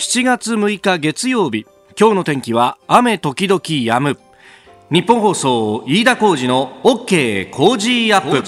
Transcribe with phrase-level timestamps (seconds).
[0.00, 4.18] 7月6日月曜日今日の天気は雨時々止む。
[4.90, 8.42] ニッポン放送飯田浩司の OK Cozy up。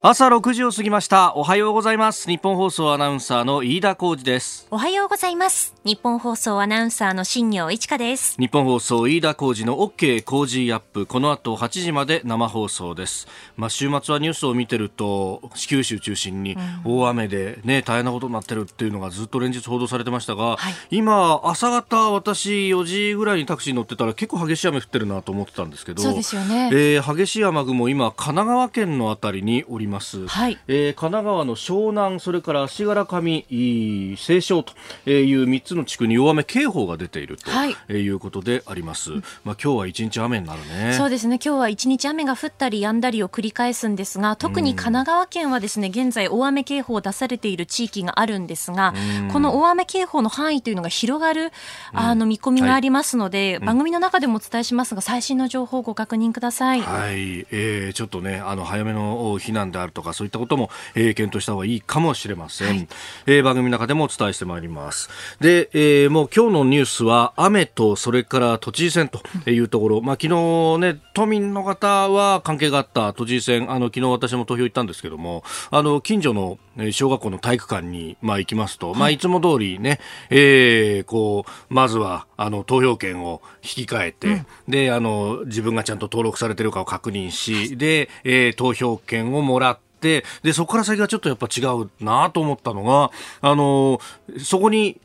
[0.00, 1.34] 朝6時を過ぎました。
[1.36, 2.28] おはようございます。
[2.28, 4.66] ニッポン放送アナウンサーの飯田浩司です。
[4.70, 5.74] おはようございます。
[5.84, 8.36] ニッポン放送アナウンサーの新行市佳です。
[8.38, 11.06] ニッポン放送飯田浩司の OK Cozy up。
[11.06, 13.28] この後8時まで生放送です。
[13.56, 30.58] まあ週末はニュースを見てると九州中心に大雨でね、大変なことになってるっていうのがずっと連日報道されてましたが、はい、今朝方私4時ぐらいにタクシーに乗ってたら結構激しい雨降ってるなと思ってたんですけどそうですよね、えー、激しい雨雲今神奈川県のあたりにおります、はい。
[30.68, 34.72] えー、神奈川の湘南それから足柄上西湘と
[35.10, 39.10] いう3つの地区に大雨警報が出ていると、はい、いうことであります、
[39.44, 40.94] まあ今日は一日雨になるね。
[40.96, 41.38] そうですね。
[41.44, 48.94] 今日は一日雨が降ったり止んだりを繰り返すんですが特に神奈川県はですね現在大雨警報を出されている地域があるんですが
[49.32, 51.52] この大雨警報の範囲というのが広がる
[51.92, 56.80] あの見込みがありますので、はい、番組の中でもお伝えしますが最新の情報をご確認ください。
[56.80, 62.88] はい、えー、ちょっとねあの早めの避難であるとかそういったことも、えー、検討した方がいいかもしれません、はい、
[63.26, 65.08] えー、番組の中でもお伝えしてまいります。
[65.40, 73.70] で、えー、もう今日のニュースは雨とそれから都知事選というところ、まあ、昨日ね都民の方は関係があった都知事選。
[73.70, 76.58] あの昨日私も投票行ったんですけどもあの近所の
[76.90, 78.98] 小学校の体育館に、まあ、行きますと、はい。
[78.98, 94.00] まあ、いつも通りね、えー、こうまずはあの投票権を引き換えて、うん、であの自分がちゃんと登録されてるかを確認しで、えー、投票権をもらって、で、そこから先がちょっとやっぱ違うなと思ったのが、あの
[94.38, 95.00] そこに、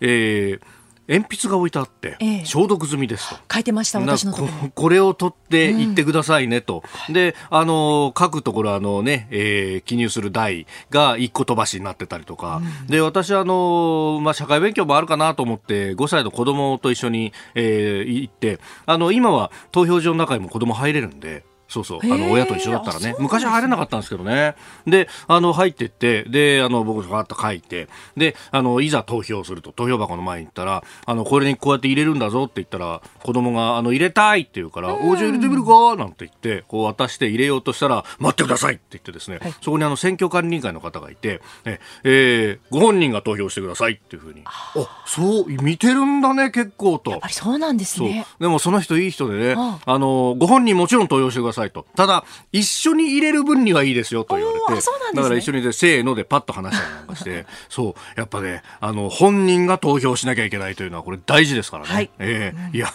[0.00, 0.60] えー、
[1.06, 3.36] 鉛筆が置いてあって、ええ、消毒済みですと。
[3.52, 21.44] 書いてました私のここれを取っていってくださいねと、うん、であの書くところあのね、えー、記入する台が一個飛ばしになってたりとか、うん、で私あのまあ社会勉強もあるかなと思って5歳の子供と一緒に、えー、行ってあの今は投票所の中にも子供入れるんで
[21.74, 24.54] そうそう、あの親と一緒だったらね、昔は入れなかったんですけどね。
[24.86, 35.96] で、あの入ってって、で、あの僕がわっと書いて、で、あのいざ投票すると投票箱の前に行ったら、あのこれにこうやって入れるんだぞって言ったら、子供があの入れたいって言うから、おじゃ入れてみるか？
[35.96, 47.10] なんて言って、こう渡して入れようとしたら、待ってくださいって言ってですね、はい、そこにあの選挙管理委員会の方がいて、ええー、ご本人が投票してくださいっていうふうに、あ、そう見てるんだね結構と。
[47.10, 48.26] やっぱりそうなんですね。
[48.38, 51.63] でもその人いい人でね、あのご本人もちろん投票してください。
[51.64, 51.86] さいと。
[51.96, 54.80] ただ、一緒に入れる分にはいいですよと言われて、ね、
[55.14, 61.92] だから一緒にで、せーのでパッと話したりなんかして、 そう、やっぱね、あの、本人が投票しなきゃいけないというのはこれ大事ですからね。
[61.92, 62.88] はい、えーうん、いや、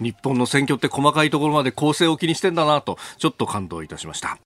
[0.00, 4.38] 日本の選挙って細かいところまで構成を気にしてんだなと、ちょっと感動いたしました。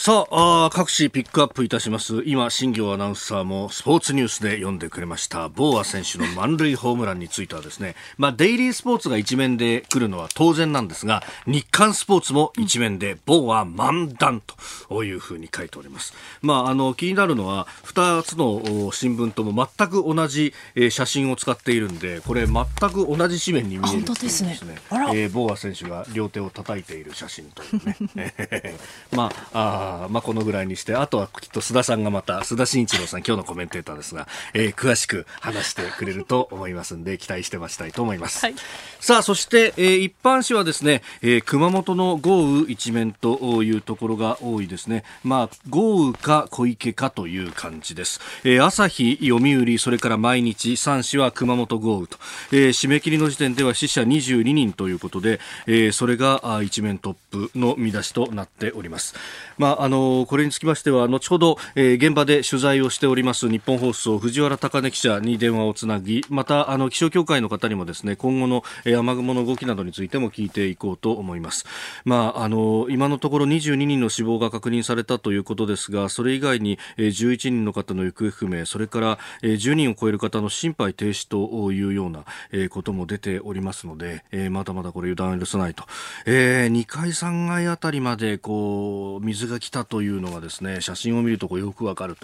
[0.00, 2.22] さああ各紙ピックアップいたします。
[2.24, 5.48] 今新業アナウンサーもスポーツニュースで読んでくれました。
[5.48, 14.40] ボーア選手の満塁ホームランについてはですね、まあ、デイリースポーツが一面で来るのは当然なんですが日刊スポーツも一面でボーア満弾
[14.88, 20.54] というふうに書いております、まあ、あの気になるのは2つの新聞とも全く同じ
[20.90, 24.56] 写真を使っているんでこれ全く同じ紙面に見えるんですね。
[24.64, 24.78] ね、
[25.12, 28.76] えー、ボーア選手が両手を叩いている写真というね。
[29.10, 38.44] まあああまあこのぐらいにして、あとはきっと須田さんがまた、須田慎一郎さん、今日のコメンテーターですが、えー、詳しく話してくれると思いますんで、期待してましたいと思います。
[38.44, 38.54] はい、
[39.00, 45.04] さあ、そして、えー、一般紙はですね、えー、熊本の豪雨一面というところが多いですね。
[45.24, 48.20] まあ、豪雨か小池かという感じです。
[48.44, 52.18] えー、朝日、読売、それから毎日、3紙は熊本豪雨と、
[52.52, 59.14] えー、締め切りの時点では死者22人ということで、えー、それが一面トップの見出しとなっております。
[59.56, 71.64] まあ、あのこれにつきましては後ほど、えー、現場で取材をしております日本放送藤原貴根記者に電話をつなぎまたあの気象協会の方にもですね今後の、えー、雨雲の動きなどについても聞いていこうと思います。
[72.04, 85.84] まあ、あの今のところ22人の死亡が確認されたということですがそれ以外に、えー、11人の方の行方不明それから、えー、10人を超える方の心肺停止というような、えー、ことも出ておりますので、えー、まだまだこれ油断を許さないと、
[86.26, 92.16] えー、2階3階あたりまでこう水が来たというのがですね写真を見るとこうよくわかる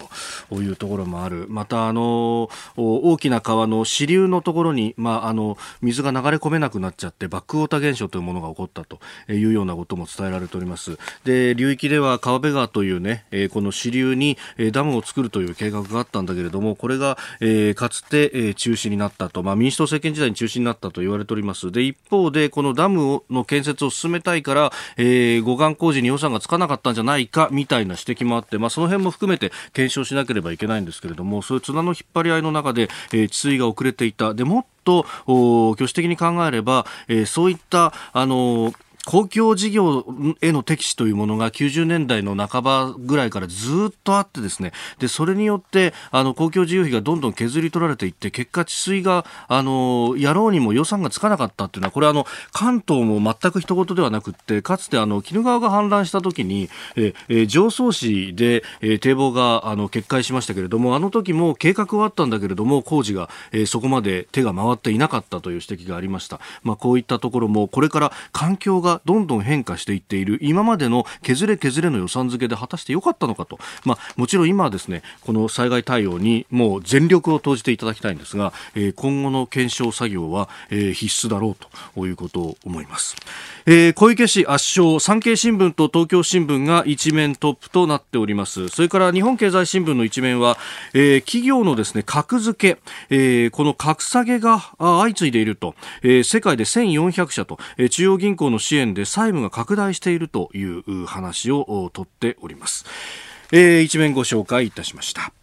[0.49, 1.45] というところもある。
[1.49, 8.99] またあの大きな川の支流のところに、まあ、あの水が流れ込めなくなっちゃってバックウォーター現象というものが起こったと
[9.31, 10.97] いうようなことも伝えられております。
[11.23, 14.37] で流域では川辺川というね、えこの支流に
[14.71, 21.71] ダムを作るという計画があったんだけれどもこれが、えかつて、え中止になったと、まあ、民主党政権時代に中止になったと言われております。
[21.71, 34.33] で一方でこのダムの建設を進めたいから、え護岸工事に予算がつかなかったんじゃないかみたいな指摘もあって、まあ、その辺も含めて検証しなければいけないんですけれどもそういう綱の引っ張り合いの中で、えー、治水が遅れていた。
[34.33, 35.05] でもっと
[35.73, 40.05] 挙手的に考えれば、えー、そういったあのー公共事業
[40.41, 66.39] への敵視というものが90年代の半ばぐらいからずっとあってですねでそれによってあの公共事業費がどんどん削り取られていって結果治水があのやろうにも予算がつかなかったっていうのはこれあの関東も全く一言ではなくってかつてあの鬼怒川が氾濫した時にええ常総市で、え堤防があの決壊しましたけれどもあの時も計画はあったんだけれども工事が、えそこまで手が回っていなかったという指摘がありました。
[66.63, 81.55] まあ、こういったところもこれから環境がどんどん変化していっている今までの削れ削れの予算付けで果たしてよかったのかと、まあ、もちろん今はですねこの災害対応にもう全力を投じていただきたいんですが、えー、今後の検証作業は、えー、必須だろう
[81.95, 83.15] ということを思います。
[83.65, 88.69] えー、小池氏圧勝産経新聞と東京新聞が一面トップとなっております。
[88.69, 90.57] それから日本経済新聞の一面は、
[90.93, 102.85] えー、企業のですね格付け、えー、この格下げが相次いでいると、えー、世界で1400社と、えー、中央銀行の支援で債務が拡大しているという話をとっております、
[103.51, 105.33] えー、一面ご紹介いたしました。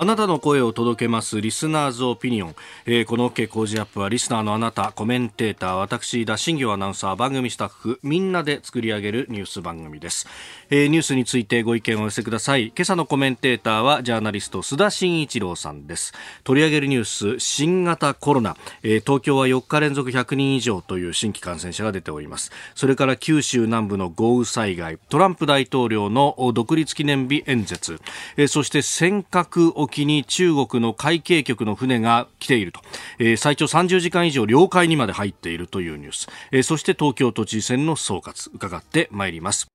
[0.00, 2.54] あなたの声を届けますリスナーズオピニオン、
[2.86, 10.28] えー、この OK 工事アップはリスナーのあなたコメンテーター私田新行アナウンサー番組スタッフみんなで作り上げるニュース番組です、
[10.70, 12.66] えー、ニュースについてご意見をお寄せください。
[12.66, 16.12] 今朝のコメンテーターはジャーナリスト須田慎一郎さんです。
[16.44, 22.52] 取り上げるニュース新型コロナ、えー、東京は4日連続100人以上という新規感染者が出ております。
[22.76, 24.98] それから九州南部の豪雨災害。
[25.08, 28.00] トランプ大統領の独立記念日演説、
[28.36, 32.80] えー、そして尖閣沖に中国の海警局の船が来ていると、
[33.18, 39.68] えー、最長30時間以上領海にまで入っているというニュース、えー、そして東京都知事選の総括伺ってまいります。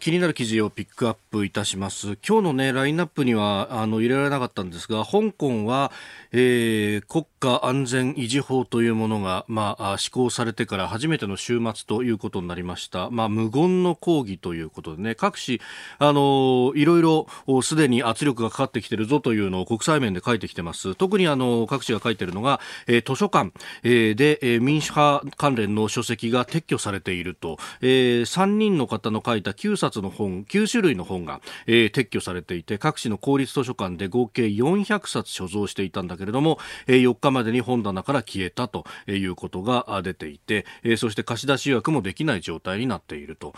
[0.00, 2.16] 気になる記事をピックアップいたします。
[2.26, 5.92] 今日のね、ラインナップには、あの、入れられなかったんですが、香港は、
[6.32, 13.10] えー、国家安全維持法というものが、まあ、施行されてから初めての週末ということになりました。
[13.10, 15.60] まあ、無言の抗議ということでね、各紙、
[15.98, 17.26] あの、いろいろ、
[17.62, 20.94] すでに圧力がかかってきてるぞというのを国際面で書いてきてます。
[20.94, 23.52] 特にあの、各紙が書いてるのが、えー、図書館、
[23.82, 40.66] えー、で、えー、民主派関連の書籍が撤去されていると、えー、3人の方の書いた9冊の本9種類の本が、えー、撤去されていて各地の公立図書館で合計400冊所蔵していたんだけれども、えー、4日までに本棚から消えたということが出ていて、
[40.96, 43.54] そして貸し出し予約もできない状態になっていると、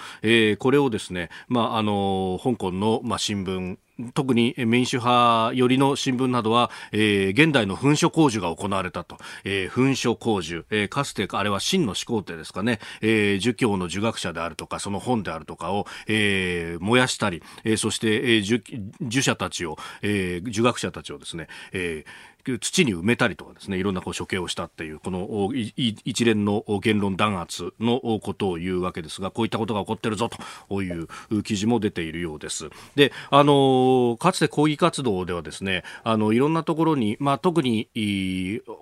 [0.58, 3.78] これをですね、まああの香港の、まあ、新聞
[4.14, 18.62] 特に民主派寄りの新聞などは、えー、現代の噴書工事が行われたと、えー、噴書工事、えー、かつてあれは真の始皇帝ですかね、えー、儒教の儒学者であるとかその本であるとかを、えー、燃やしたり、えー、そして、えー、儒
[19.02, 30.30] 儒者たちを、えー、儒学者たちをですね、えー土に埋めたりとかですねいろんなこう処刑をしたっていうこの一連の言論弾圧のことを言うわけですがこういったことが起こってるぞ
[30.68, 32.70] という記事も出ているようです。
[32.94, 37.88] であのかつて抗議活動ではですねあのいろんなところに、まあ、特に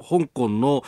[0.09, 0.83] 香港の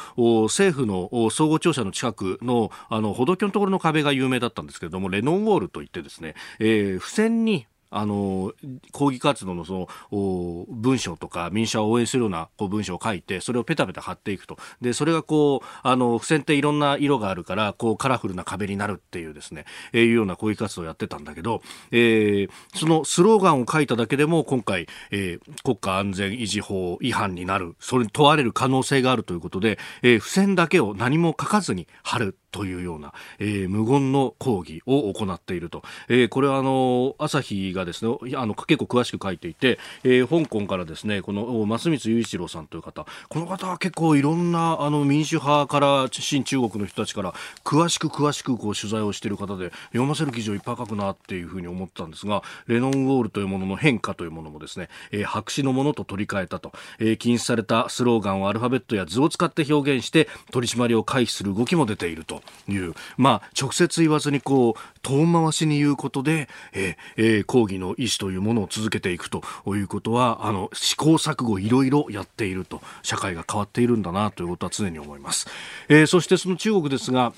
[0.45, 8.53] 政府の総合庁舎の近くのあの歩道橋のところの壁が有名だったんですけれどもレノンウォールといってですね、えー、付箋にあの
[8.91, 14.57] 抗議活動のその文章とか民主派を応援するようなこう文章を書いてそれをペタペタ貼っていくと。
[14.81, 27.77] でそれがこうあの付箋っていろんな色があるからこうカラフルな壁になるっていうですね、えー、いうような抗議活動をやってたんだけど、えー、そのスローガンを書いただけでも今回、えー、国家安全維持法違反になる。
[27.79, 32.39] それに問われる可能性があるということで、えー、付箋だけを何も書かずに貼る。
[32.53, 43.07] というような、えー、無言の抗議を行っていると、えー、これはあの朝日がですねあの結構詳しく書いていて、えー、香港からですねこの増光雄一郎さんという方。
[43.29, 62.42] この方は結構いろんなあの民主派から新中国の人たちから詳しく詳しくこう取材をしている方で読ませる記事をいっぱい書くなっていうふうに思ったんですがレノンウォールというものの変化というものもですね、えー、白紙のものと取り替えたと、えー、禁止されたスローガンをアルファベットや図を使って表現して取り締まりを回避する動きも出ていると。
[62.69, 75.49] いう、まあ、直接言わずにこう遠回しに言うことで、ええ、抗議の意思というものを続けていくということはあの試行錯誤いろいろやっていると社会が変わっているんだなということは常に思います。
[75.89, 77.33] えー、そしてその中国ですが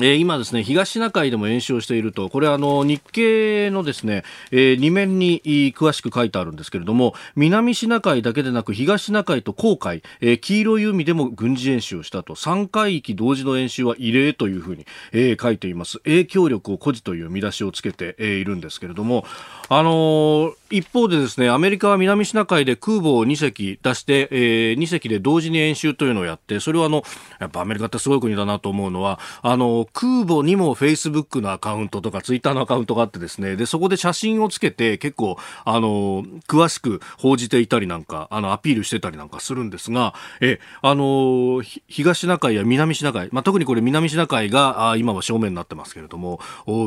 [0.00, 5.40] えー、今ですね、東シナ海でも演習をしていると、これあの、日経のですね、えー、2面に
[5.72, 15.98] 詳しく書いてあるんですけれども、南シナ海だけでなく東シナ海と黄海、えー、黄色い海でも軍事演習をしたと、3海域同時の演習は異例というふうに、えー、書いています。
[16.00, 19.24] 影響力を誇示という見出しをつけて、えー、いるんですけれども、
[19.68, 27.04] あのー、一方でですね、アメリカは南シナ海で空母を2隻出して、えー、2隻で同時に演習というのをやって、それはあの、
[27.38, 46.40] やっぱアメリカってすごい国だなと思うのは、あの、空母にもフェイスブックのアカウントとかツイッターのアカウントがあってですね、で、そこで写真をつけて結構、あの、詳しく報じていたりなんか、あの、アピールしてたりなんかするんですが、え、あの、東シナ海や南シナ海、まあ、特にこれ南シナ海があ今は正面になってますけれども、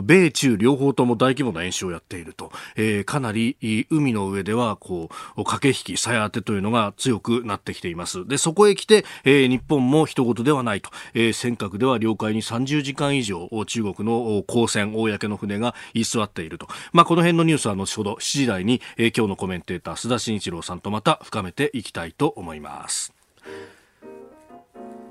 [0.04, 3.56] 米中両方とも大規模な演習をやっていると、えー、かなり
[3.90, 8.26] 海の上では、こう、駆け引き、鞘当てというのが強くなってきています。
[8.28, 23.14] で、そこへ来て、えー、日本も一言ではないと、えー、尖閣では領海に30時間以上中国の公船公の船が居座っていると、まあ、この辺のニュースは後ほど7時台に、えー、今日のコメンテーター須田慎一郎さんとまた深めていきたいと思います。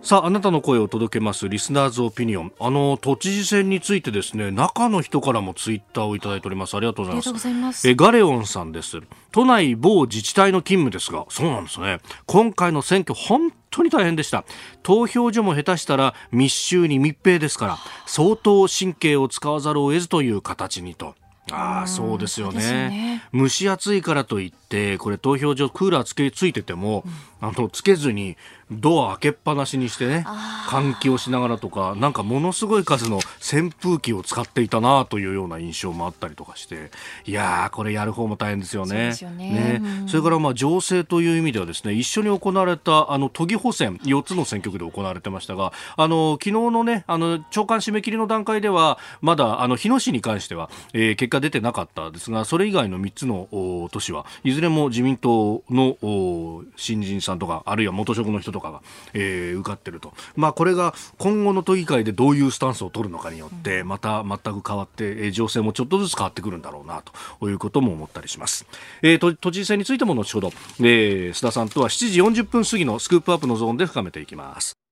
[0.06, 2.52] さあ、あなたの声を届けますリスナーズオピニオン。
[2.60, 6.76] あの、都知事選についてですね、中の人からもツイッターをいただいております。
[6.76, 7.48] ありがとうございます。
[7.48, 9.00] ますえガレオンさんです。
[9.32, 11.98] 都内某自治体の勤務ですが、そうなんですね。
[12.24, 14.44] 今回の選挙、本当に大変でした。
[14.84, 21.16] 投票所も下手したら密集に密閉ですから、相当神経を使わざるを得ずという形にと。
[21.52, 27.04] ああそうですよね、ね、蒸し暑いからといってこれ投票所クーラーつけついてても、
[27.40, 28.36] うん、あのつけずに
[28.70, 36.90] ドア開けっぱなしにしてね換気をしながらとかなんかものすごい数の扇風機を使っていたなというような印象もあったりとかして
[37.24, 39.12] いやーこれやる方も大変ですよね。
[39.12, 39.80] そね、ね。
[40.00, 53.48] うん、それからまあ情勢という意味ではですね一緒に行われたあの都議補選4つの選挙区で行われてましたがあの昨日のねあの長官締め切りの段階ではまだあの日野市に関しては、えー、結果出てなかったですがそれ以外の3つの
[53.92, 58.80] 都市はいずれも自民党の新人さんとかあるいは元職の人とかが、
[59.12, 67.02] えー、受かってると、まあ、これが今後の都議会でどういうスタンスを取るのかによって、また全く変わって、えー、情勢もちょっとずつ変わってくるんだろうな
[67.38, 68.66] ということも思ったりします。
[69.02, 74.85] えー、都都知事選についても後ほど、えー、須田さんとは7時40分過ぎのスクープアップのゾーンで深めていきます。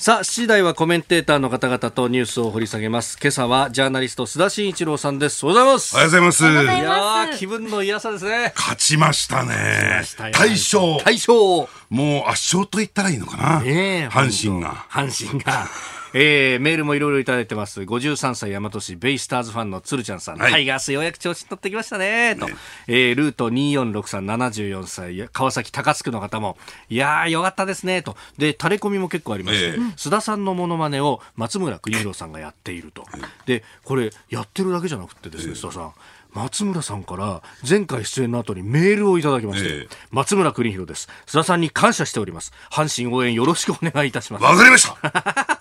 [0.00, 3.18] さあ、7時台はコメンテーターの方々とニュースを掘り下げます。
[3.20, 5.44] 今朝はジャーナリスト須田慎一郎さんです。
[5.44, 5.94] おはようございます。
[5.94, 6.44] おはようございます。
[6.46, 8.54] いや気分の嫌さですね。
[8.56, 10.00] 勝ちましたね。
[10.32, 11.04] 大勝。
[11.04, 11.36] 大勝。
[11.90, 13.62] もう圧勝と言ったらいいのかな。
[13.62, 14.86] ええー、阪神が。
[14.88, 15.68] 阪神が。
[16.12, 17.80] えー、メールもいろいろいただいてます。
[17.80, 20.38] 53歳大和市ベイスターズファンの鶴ちゃんさん。
[20.38, 22.36] はい、タイガースようやく調子に乗ってきましたね。
[22.36, 22.46] と。
[22.46, 22.56] ね、
[22.88, 26.56] えー、ルート246374歳、川崎高津区の方も、
[26.88, 28.02] いやー、よかったですね。
[28.02, 28.16] と。
[28.38, 33.04] で、タレコミも結構ありまして、えー、須田さんのモノマネを松村邦洋さんがやっていると。
[33.46, 35.92] で、これ、やってるだけじゃなくてですね、須田さん。
[36.32, 41.08] 松村さんから前回出演の後にメールをいただきまして、えー、松村邦弘です。
[41.26, 42.52] 須田さんに感謝しております。
[42.70, 44.44] 阪神応援よろしくお願いいたします。
[44.44, 45.59] わかりましたと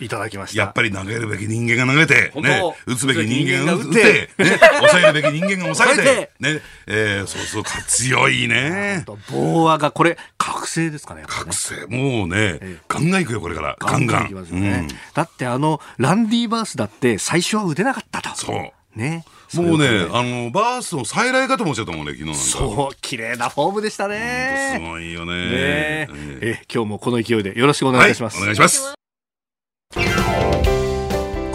[0.00, 0.62] いただきました。
[0.62, 9.04] やっぱり投げるべき人間が投げて、ね、打つべき人間が打って、ね、抑えるべき人間が抑えて、ね、えー、そうそう、強いね。
[9.30, 11.24] 棒和が、これ、覚醒ですかね。
[11.26, 11.86] 覚醒。
[11.86, 13.76] もうね、えー、ガンガンいくよ、これから。
[13.78, 14.30] ガンガン。
[14.32, 18.34] ガンガンねうん、だってあの、ランディーバースだって最初は打てなかったと。
[18.34, 18.98] そう。
[18.98, 19.24] ね。
[19.54, 22.40] もうね、あの、バースの再来かと思っちゃったもんね、昨日なんか。
[22.40, 24.74] そう、綺麗なフォームでしたね。
[24.74, 25.32] すごいよね。
[25.32, 26.08] ねえ
[26.42, 28.36] え、今日もこの勢いでよろしくお願いいたします。
[28.36, 28.99] はい、お願いします。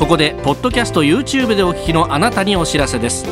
[0.06, 3.26] ここで、ポッドキャスト YouTube でお聞きのあなたにお知らせです。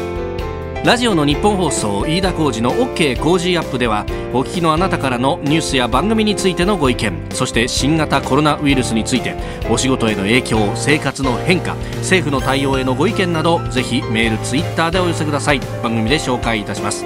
[0.84, 9.36] ラジオの日本放送飯田浩司の OK コージーアップではお聞きのあなたからのニュースや番組についてのご意見そして新型コロナウイルスについて
[9.70, 17.06] お仕事への影響生活の変化政府の対応へのご意見などぜひメールツイッターでお寄せください番組で紹介いたします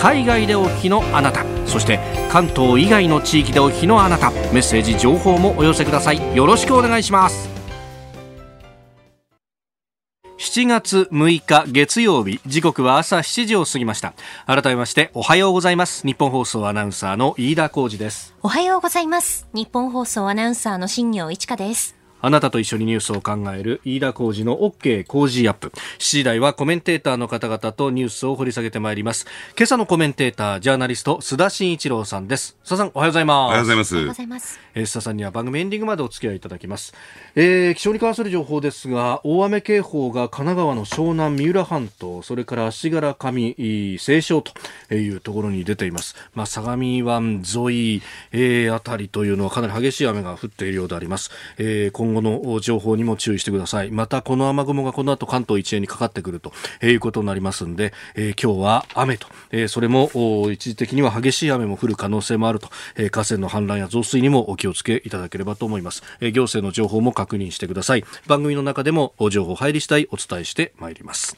[0.00, 1.44] 海外でお聞きのあなた。
[1.66, 2.00] そして
[2.32, 4.30] 関東以外の地域でお聞きのあなた。
[4.30, 6.34] メッセージ情報もお寄せください。
[6.34, 7.50] よろしくお願いします。
[10.38, 12.40] 7月6日月曜日。
[12.46, 14.14] 時刻は朝7時を過ぎました。
[14.46, 16.06] 改めましておはようございます。
[16.06, 18.34] 日本放送アナウンサーの飯田浩二です。
[18.42, 19.48] おはようございます。
[19.52, 21.99] 日本放送アナウンサーの新業一華です。
[22.22, 25.68] あなたと一緒にニュースを考える飯田浩二の OK 工事アップ。
[25.68, 29.26] 7時台はコメンテーターの方々とニュースを掘り下げてまいります。
[29.56, 32.56] 今朝のコメンテーター、ジャーナリスト、須田慎一郎さんです。
[32.64, 33.36] 須田さん、おはようございます。
[33.36, 33.94] おはようございます。
[33.94, 34.60] おはようございます。
[34.74, 36.94] えー、須田さんには番組エンディングまでお付き合いいただきます。
[37.34, 46.16] えー、気象に関する情報ですが、大雨警報が神奈川の湘南三浦半島、それから足柄上、西湘というところに出ています。
[46.34, 51.30] まあ、相模湾沿い、えー、あたりというのはかなり激しい雨が降っているようであります。
[51.58, 53.90] えー、今後の情報にも注意してください。
[53.90, 56.52] またこの雨雲がこの後関東一円にかかってくると
[56.82, 60.10] いうことになりますので、えー、今日は雨と、えー、それも
[60.50, 68.04] 一時的には激しい雨も降る可能性もあると、えー、河川の氾濫や増水にもお気をつけいただければと思います、えー、行政の情報も確認してください。
[68.26, 71.36] 番組の中でも情報入り次第お伝えしてまいります。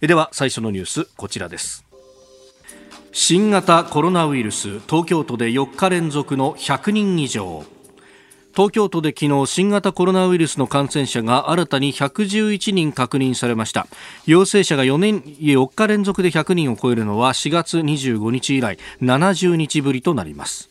[0.00, 1.84] えでは最初のニュースこちらです。
[3.12, 7.64] 新型コロナウイルス東京都で4日連続の100人以上。
[8.56, 13.86] 東京都で昨日新型コロナウイルスの感染者が新たに111人確認されました。
[14.24, 20.70] 陽性者が4年4日連続で100人を超えるのは4月25日以来70日ぶりとなります。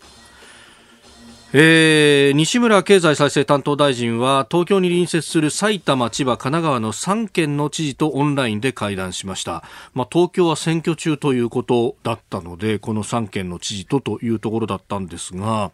[1.54, 9.64] えー、西村経済再生担当大臣は東京に隣接する埼玉、千葉、神奈川の3県の知事とオンラインで会談しました、
[9.94, 15.72] まあ、東京は選挙中ということだったのでこの3県の知事とというところだったんですが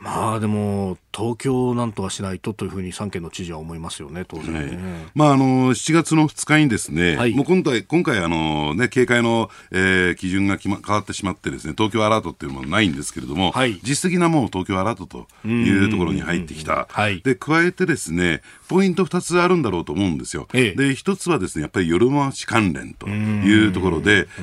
[0.00, 4.60] まあでも東京なんとかしないとというふうに3県の知事は思いますよね、当然、ね。
[4.60, 4.78] はい、
[5.14, 16.88] まあ、あの7月の2日にですね、はい、もう今回、今回あの、ね、警戒の、えー、基準が決、ま、変わってしまってですね、東京アラートっていうものないんですけれども、はい、実質的なもう東京アラートというところに入ってきた。
[17.22, 18.40] で、加えてですね、
[18.70, 20.46] ポイント2つあるんだろうと思うんですよ。
[20.54, 24.42] ええ、で、1つはですね、やっぱり夜回し関連というところで、え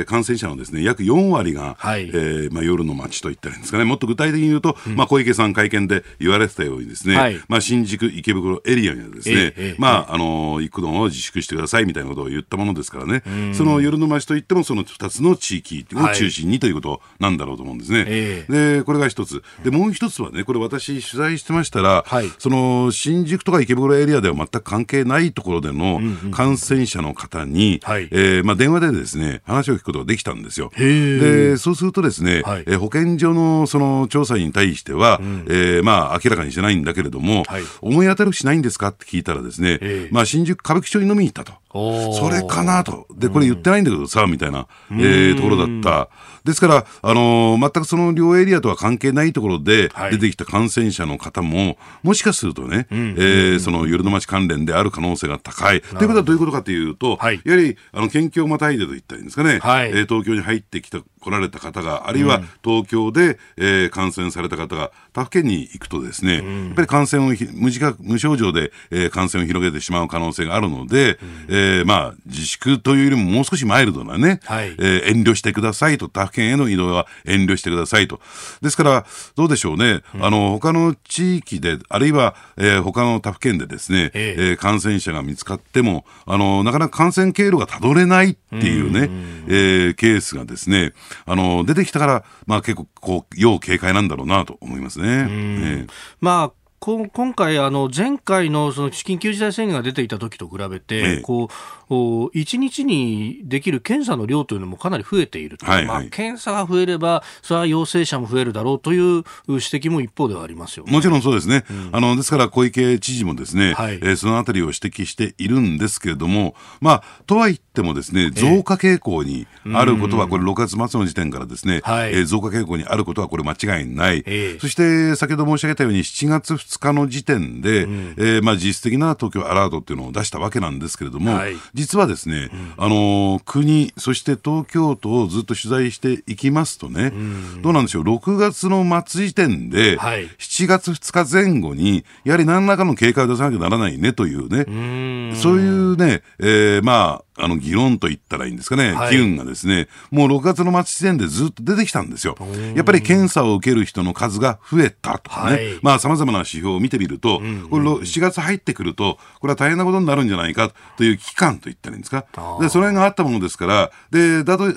[0.00, 18.46] ー、感染者のですね、約4割が、はい、えー、まあ、夜の街といったらいいんですかね、もっと具体的に言うと、うん、まあ、小池さん会見で言われてたようにですね、はい、まあ、新宿、池袋エリアにはですね、え、まあ、あの、行くのを自粛してくださいみたいなことを言ったものですからね、その夜の街といっても、その2つの地域を中心にということなんだろうと思うんですね。
[18.48, 19.42] で、これが一つ。
[19.62, 30.70] で、もう一つはね、これ私取材してましたら、はい、その、新宿とか池袋エリアでは全く関係ないところでの感染者の方に、うんうん、えー、まあ、電話でですね、話を聞くことができたんですよ。
[30.76, 38.88] で、そうするとですね、はい、えー、保健所のその調査に対しては、うん、えー、まあ、明らかにしてないんだけれども、はい、思い当たるしないんですか？
[38.88, 41.52] って聞いたらですね、まあ、新宿歌舞伎町に飲みに行ったと。
[41.72, 43.06] それかなと。
[43.14, 46.08] で、これ言ってないんだけどさ、みたいな、えー、ところだった。
[46.44, 55.80] ですから、あのー、全くその両エリアとは関係ないところで出てきた感染者の方も、もしかするとね、えー、その夜の街関連である可能性が高い。
[55.80, 78.20] ということはどういうことかというと、はい、やはり、あの、県境またいでと言ったらいいんですかね、はい、えー、東京に入ってきた、来られた方が、あるいは東京で、えー、感染された方が他府県に行くとですね、うん、やっぱり感染を無自覚、無症状で、えー、感染を広げてしまう可能性があるので、うん、えー、まあ、自粛というよりももう少しマイルドなね、はい、えー、遠慮してくださいと、他府県への移動は遠慮してくださいと。
[78.62, 90.92] ですから、どうでしょうね、うん、あの、他の地域で、あるいは、えー、他の他府県でですね、えー、えー、感染者が見つかっても、あの、なかなか感染経路がたどれないっていうね、うん、えー、ケースがですね、
[91.26, 95.26] あの、出てきたから、まあ結構、こう、要警戒なんだろうなと思いますね。
[95.28, 101.50] えー、まあ今回、あの前回のその緊急事態宣言が出ていた時と比べて、ええ、こ
[101.90, 152.36] う1日にできる検査の量というのもかなり増えていると、はいはい、まあ、検査が増えれば、それは陽性者も増えるだろうという指摘も一方ではありますよ、ね、もちろんそうですね、うん、あのですから小池知事もですね、はい、えー、そのあたりを指摘しているんですけれども、まあ、とはいってもですね増加傾向にあることは、これ、6月末の時点からですね、はい、えー、増加傾向にあることはこれ、間違いない、えそして先ほど申し上げたように、7月2日の時点で、うん、えー、まあ、実質的な東京アラートっていうのを出したわけなんですけれども、はい、実はですね、うん、あの国、そして東京都をずっと取材していきますとね、うん、どうなんでしょう、6月の末時点で、はい、7月2日前後に、やはり何らかの警戒を出さなきゃならないねというね、そういうね、えー、まあ、あの議論と言ったらいいんですかね、はい、機運がですね、もう6月の末時点でずっと出てきたんですよ。
[152.74, 162.24] やっぱり検査を受ける人の数が増えたとかね、はい、まあ様々な指標を見てみると、うんうん、これ7月入ってくると、これは大変なことになるんじゃないかという危機感と言ったらいいんですか？
[162.60, 164.72] で、それがあったものですから、で、だと、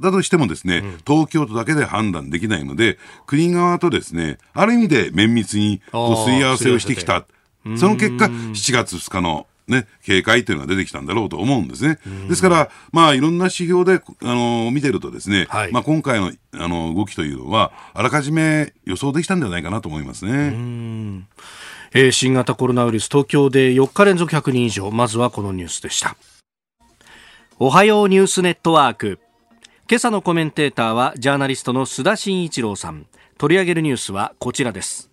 [0.00, 7.24] だとしてもですね、うん、東京都だけで判断できないので、国側とですね、ある意味で綿密にこうすり合わせをしてきた。
[7.76, 11.98] その結果、7月2日のね、警戒というのが出てきたんだろうと思うんですね。
[12.28, 21.26] ですから、まあ、いろんな指標で、あの、見てるとですね、はい、まあ、今回の、あの、動きというのは、あらかじめ予想できたんではないかなと思いますね。
[21.92, 24.90] えー、新型コロナウイルス東京で4日連続100人以上。
[24.90, 26.16] まずはこのニュースでした。
[27.58, 29.18] おはようニュースネットワーク。
[29.88, 33.06] 今朝のコメンテーターはジャーナリストの須田慎一郎さん。
[33.38, 35.10] 取り上げるニュースはこちらです。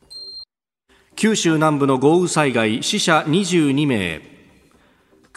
[1.15, 4.37] 九州南部の豪雨災害死者22名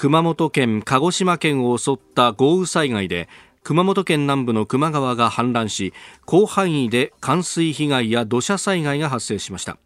[0.01, 3.29] 熊本県、鹿児島県を襲った豪雨災害で
[3.63, 5.93] 熊本県南部の球磨川が氾濫し
[6.27, 9.77] 広範囲で冠水被害や土砂災害が発生しました。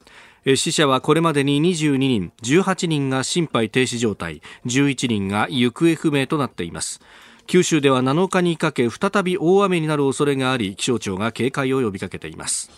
[0.55, 7.01] 死者はこれまでに22人18人が心肺停止状態11人が行方不明となっています。
[7.49, 12.71] 九州では7日にかけ再び大雨になる恐れがあり気象庁が警戒を呼びかけています。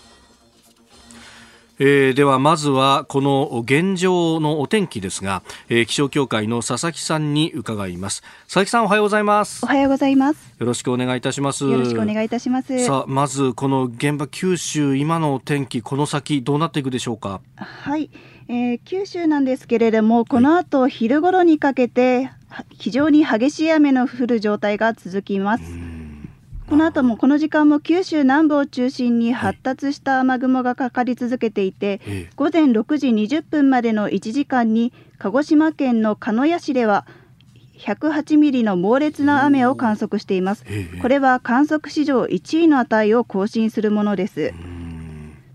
[1.78, 8.22] えー、ではまずはこの現状のお天気ですが、えー、気象協会の佐々木さんに伺います。
[8.44, 9.64] 佐々木さんおはようございます。
[9.64, 10.54] おはようございます。
[10.58, 11.64] よろしくお願いいたします。
[11.64, 12.84] よろしくお願いいたします。
[12.84, 17.40] さあまずこの現場九州今のお天気この先どうなっていくでしょうか？
[17.56, 18.10] はい、
[18.48, 22.30] えー、九州なんですけれどもこの後昼頃にかけて
[22.72, 25.64] 非常に激しい雨の降る状態が続きます、
[26.68, 37.06] この後もこの時間も九州南部を中心に発達した雨雲がかかり続けていて、はい、午前6時20分までの1時間に鹿児島県の鹿屋市では
[37.78, 40.64] 108ミリの猛烈な雨を観測しています。
[41.02, 44.52] これは観測史上1位の値を更新するものです。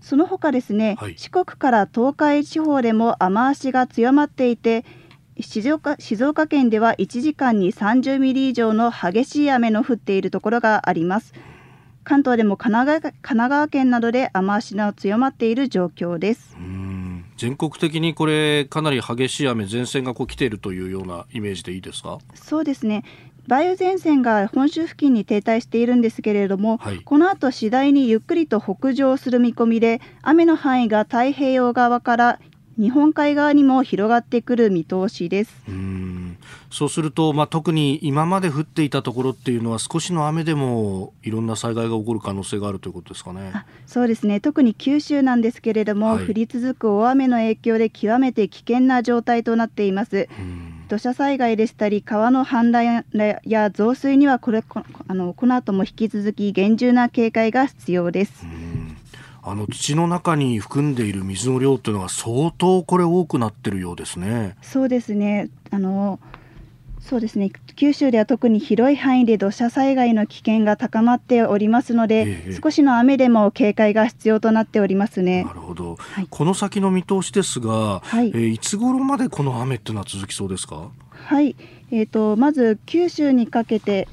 [0.00, 4.84] その他ですね、はい、四国から東海地方でも雨足が強まっていて、
[5.40, 11.32] 静岡静岡県では1時間に30ミリ以上の激しい雨の降っているところがあります。
[12.04, 16.56] 関東でも神奈川神奈川県などで雨足の強まっている状況です。
[17.36, 22.18] 全国的にこれかなり激しい雨前線がこう来ているというようなイメージでいいですか？
[22.34, 23.04] そうですね。
[23.48, 32.38] 梅雨前線が本州付近に停滞しているんですけれども、はい、この後次第にゆっくりと北上する見込みで雨の範囲が太平洋側から
[32.78, 35.52] 日本海側にも広がってくる見通しです。
[35.68, 36.36] うん。
[36.70, 43.52] そうすると、まあ、特に今まで降っていたところっていうのは少しの雨でもいろんな災害が起こる可能性があるということですかね。
[43.86, 44.40] そうですね。
[44.40, 50.28] 特に九州なんですけれども、はい、降り続く大雨の影響で極めて危険な状態となっています。
[50.88, 54.62] 土砂災害でしたり川の氾濫や増水にはこれ
[55.08, 58.44] あのこの後も引き続き厳重な警戒が必要です。
[59.42, 64.56] あの土の中に含んでいる水の量というのが相当これ多くなってるようですね。
[64.62, 65.50] そうですね。
[65.70, 66.20] あの
[67.00, 75.42] そうですね九州では特に広い範囲で土砂災害の危険が高まっておりますので、ええ、少しの雨でも警戒が必要となっておりますね。
[75.42, 75.96] なるほど。
[75.96, 80.90] はい、この先の見通しですが、はいえー、いつ頃までこの雨っていうのは続きそうですか？
[81.10, 81.56] はい。
[81.90, 84.06] えっ、ー、とまず九州にかけて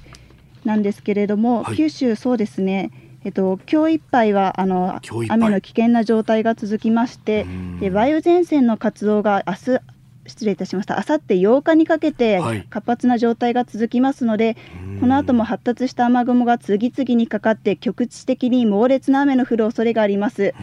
[0.66, 2.90] なんですけれども、はい、九州そうですね。
[3.26, 7.46] えっと、今日いっぱいはあの雨の危険な状態が続きまして
[7.80, 9.82] で梅雨前線の活動が明日
[10.30, 10.98] 失礼いたしました。
[10.98, 20.54] あさって8日にかけて活発な状態が続きますので、はい、この後も発達した雨雲が次々にかかって局地的に猛烈な雨の降る恐れがあります。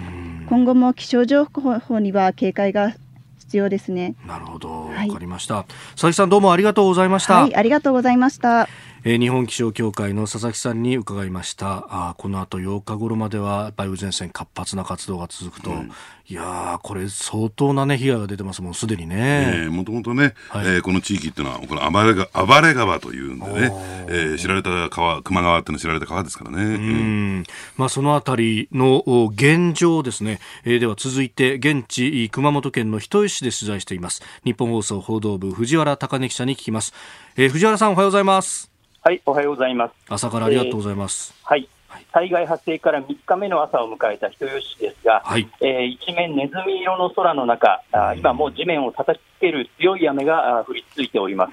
[0.49, 2.95] 今後も気象情報には警戒が
[3.39, 4.15] 必要ですね。
[4.27, 4.87] なるほど。
[4.87, 5.65] わ、はい、かりました。
[5.95, 7.43] 佐々木さんどうもありがとうございました。
[7.43, 8.69] はいありがとうございました
[9.09, 11.87] えー、日本気象協会の佐々木さんに伺いました。
[11.91, 15.93] あこの後8日頃までは梅雨前線活発な活動が続くと、うん、
[16.27, 19.69] いやこれ相当な、ね、被害が出てますもんすでにね。
[19.71, 23.73] もともとね、はい、えー、この地域っていうのはこの暴れが暴れ川というんでね、
[24.09, 26.65] えー、知られた川球磨川っていうの知られた川ですからね。
[26.65, 27.45] うん、
[27.77, 34.21] まあ、そのあたりの現状ですね、えー、では続いて現地熊本県の人吉市で取材しています。
[34.43, 36.93] 日本放送報道部藤原貴根記者に聞きます、
[37.37, 38.76] えー、藤原さんおはようございます
[39.07, 39.95] はい、おはようございます。
[40.09, 41.33] 朝からありがとうございます。
[41.33, 41.69] えー、はい。
[42.13, 51.53] 災害発生から3日目の朝を迎えた人吉市ですが、はい、えー、一面ネズミ色の空の中、あ今も地面を叩きつける強い雨が降り続いております。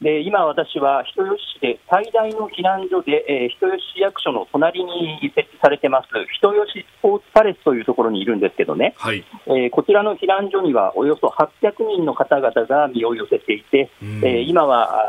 [0.00, 15.02] で今、私は人吉市で最大の避難所で、えー、人吉市役所の隣に設置されてます人吉スポーツパレスというところにいるんですけどね、はい、えー、こちらの避難所にはおよそ800人の方々が身を寄せていて、えー、今は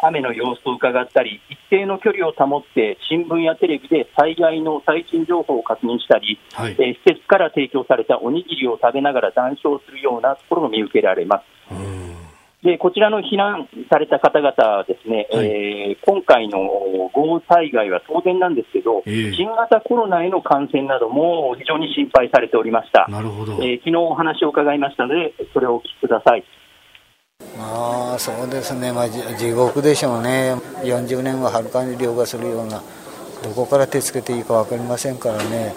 [0.00, 12.07] 雨の様子を伺ったり、一定の距離を保って新聞やテレビで災害の最新情報を確認したり、はい、えー、施設から提供されたおにぎりを食べながら談笑するようなところも見受けられます。
[12.62, 16.58] でこちらの避難された方々はですね、はい、えー、今回の
[17.14, 23.06] 豪雨災害は当然なんですけど、えー、新型コロナへの感染なども非常に心配されておりました。
[23.08, 23.52] なるほど。
[23.62, 26.44] えー、昨日お話を伺いましたので、それをお聞きください。
[27.56, 32.82] まあそうですね、まあ、地獄でしょうね、40年ははるかに凌駕するような、
[33.44, 35.74] どこから手つけていいか分かりませんからね、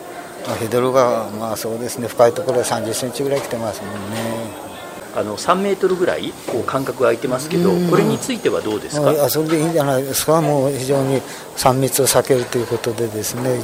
[0.48, 4.71] まあ、ヘドロが、まあそうですね、深いところは30センチぐらい来てますもんね。
[5.16, 9.10] あの3メートルぐらいこう間隔が空いてますけど、これについてはどうですか？
[9.26, 11.22] あそれでいいんじゃないですか、もう非常に
[11.58, 13.62] 3密を避けるということでですね。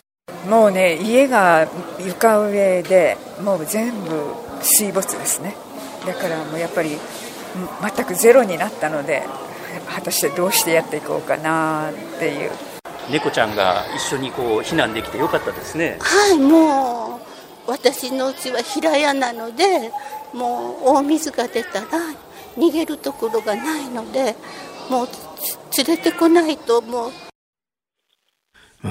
[0.50, 1.68] もうね、家が
[2.00, 5.56] 床上で、もう全部水没ですね。
[6.06, 6.98] だからもうやっぱり
[7.96, 9.24] 全くゼロになったので
[9.94, 12.52] 果たしてどうしてやっていこうかなっていう。
[13.10, 15.98] 猫ちゃんが一緒にこう避難できてよかったですね。
[16.00, 16.97] はいもう
[17.68, 19.92] 私のうちは平屋なので
[20.34, 21.88] もう大水が出たら
[22.58, 24.36] 逃げるところがないので
[24.90, 25.08] もう
[25.78, 27.12] 連れてこないともう。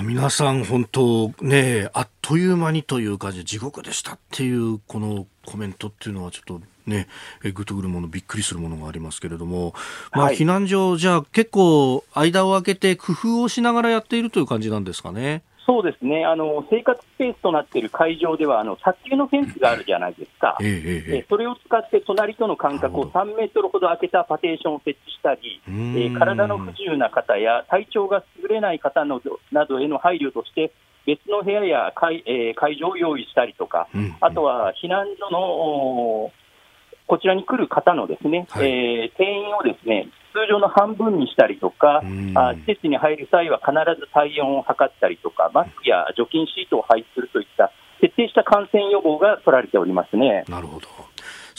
[0.03, 7.09] 皆さん本当ねあっという間にという感じで地獄でしたっていうこのコメントっていうのはちょっとね、
[7.45, 9.75] えぐっとくるもの、びっくりするものがありますけれども、
[10.13, 15.43] まあ、避難所、じゃあ結構間を空けて工夫をしながらやっているという感じなんですかね。
[15.67, 30.73] そうですね、あの生活スペースとなっている会場では、あの卓球のフェンスがあるじゃないですか、えええそれを使って隣との間隔を3メートルほど空けたパテーションを設置したり、え体の不自由な方や体調が優れない方などなどへの配慮として、
[31.05, 33.89] 別の部屋や会,、えー、会場を用意したりとか、
[34.21, 36.33] あとは避難所の
[37.07, 42.03] こちらに来る方のですね、はい、えー、定員をですね通常の半分にしたりとか、
[42.35, 50.45] あ施設に入る際は必ず体温を測ったりとか、マスクや除菌シートを配置するといった徹底した感染予防が取られておりますね。
[50.49, 50.96] なるほど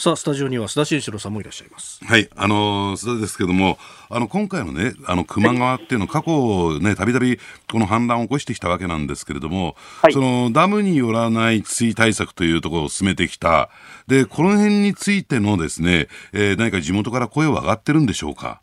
[0.00, 2.04] さあ、スタジオには須田慎一郎さんもいらっしゃいます。
[2.04, 13.70] はい、あの須田ですけども、あの、今回のね、あの、球磨川っていうの、過去ね、たびたびこの氾濫を起こしてきたわけなんですけれども、はい、その、ダムによらない水対策というところを進めてきた。
[14.06, 18.60] で、この辺についてのですね、えー、何か地元から声は上がってるんでしょうか？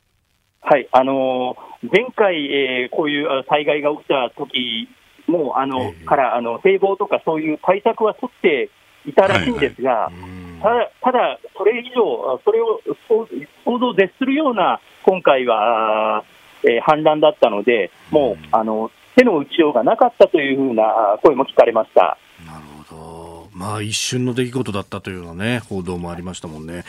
[0.62, 4.88] はい、あのー、前回、えー、こういう災害が起きた時
[5.28, 8.70] も、あの、えー、から、あの、堤防とかそういう対策は取って
[9.06, 16.24] いたらしいんですが、はいはいただ、ただそれ以上、それを想像を絶するような今回は、
[16.64, 26.84] えー、反乱だったので、もう、あの手の打ちようがなかったというふうな声も聞かれましたなるほど、まあ、一瞬の出来事だったというような、ね、報道もありましたもんね。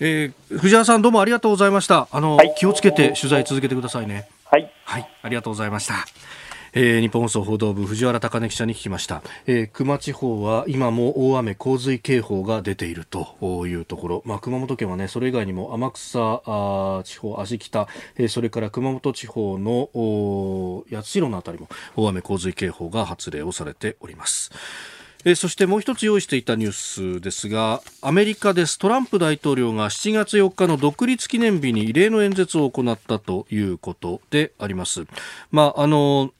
[0.00, 2.08] えー、藤原さんどうもありがとうございました。
[2.10, 4.26] あの、はい、気をつけて取材続けてくださいね。
[4.46, 4.72] はい。
[4.84, 6.06] はい、ありがとうございました。
[6.72, 19.90] えー、日本放送報道部藤原貴根記者に聞きました、えー、熊地方は今も大雨洪水警報が出ているというところ、まあ、熊本県はねそれ以外にも天草あ地方芦北、えー、それから熊本地方の
[20.90, 24.50] 八代のあたりも大雨洪水警報が発令をされております。
[25.24, 28.78] えそしてもう一つ用意していたニュースですがアメリカです。
[28.78, 35.06] トランプ大統領が7月4日の独立記念日に異例の演説を行ったということであります。
[35.50, 36.32] まああの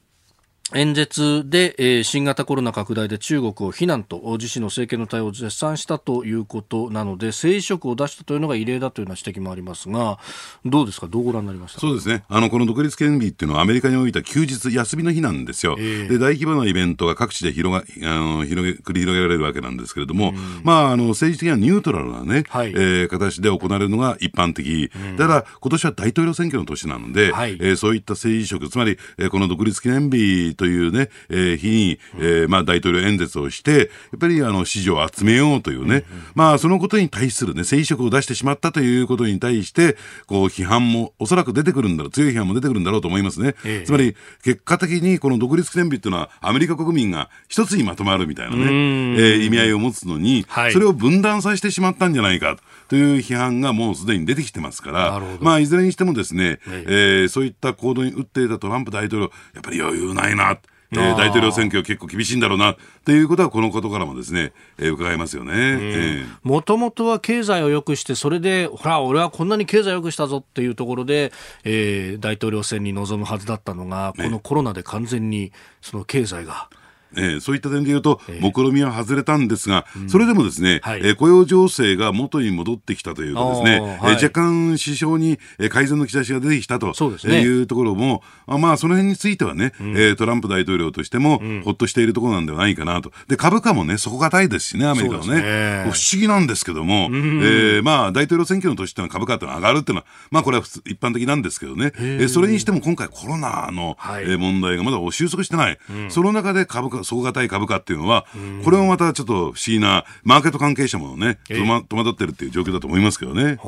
[0.74, 10.18] 演説で、えー、新型コロナ拡大で中国を非難と自身の政権の対応を絶賛したということなので政治色を出したというのが異例だというような指摘もありますが
[10.64, 11.06] どうですか？
[11.08, 11.80] どうご覧になりました？
[11.80, 12.24] そうですね。
[12.28, 33.84] あのこの独立記念日っていうのはアメリカにおいては休日休みの日なんですよ、えー、で大規模なイベントが各地で広があの広げ繰り広げられるわけなんですけれども、まああの政治的にはニュートラルなね、はい、えー、形で行われるのが一般的、だから今年は大統領選挙の年なので、はい、えー、そういった政治色つまり、えー、この独立記念日というね、えー、日に、えー、まあ大統領演説をして、や
[34.16, 39.96] っぱりあの支持を集めようというね、まあそのことに対するね、政治色を出してしまったということに対して、
[40.26, 43.54] こう批判もおそらく出てくるんだろう、強い批判も出てくるんだろうと思いますね。
[43.64, 52.56] えつまり、結果的にこの独立記念日っていうのは、アメリカ国民が一つにまとまるみたいなね、えー、意味合いを持つのに、はい、それを分断させてしまったんじゃないか。
[52.56, 52.62] と
[52.96, 60.58] いう批判がもうすでに出てきてますから、まあいずれにしてもですね、えー、そういった行動に打っていたトランプ大統領、やっぱり余裕ないな。
[60.92, 66.24] えー、大統領選挙結構厳しいんだろうなっていうことはこのことからもですね、えー、伺いますよね。
[66.42, 71.32] もともとは経済を良くしてそれでほら俺はこんなに経済を良くしたぞっていうところで、
[71.64, 76.68] えー、大統領選に臨むはずだったのがこのコロナで完全にその経済が。
[77.16, 85.38] えー、そういった点で言うと、目論見は外れたんですが、それでもですね、はい、えー、雇用情勢が元に戻ってきたというかですね、はい、えー、若干市場に
[85.70, 86.92] 改善の兆しが出てきたと
[87.28, 93.12] いうところも、あまあ、その辺についてはね、うん、えー、トランプ大統領としても、ほっとしているところなんではないかなと。
[93.28, 95.42] で、株価もね、底堅いですしね、アメリカのね。
[95.42, 105.78] ね不思議なんですけども、うん、えー、まあ、大統領選挙の年ってのは株価ってのは上がるっていうのは、まあ、これは一般的なんですけどね、えー、それにしても今回コロナの、はい、え問題がまだ収束してない。
[105.90, 108.26] うん、その中で株価、底堅い株価っていうのは、
[108.64, 113.58] これもまたちょっと不思議な、マーケット関係者もね、戸惑ってるっていう状況だと思いますけどね。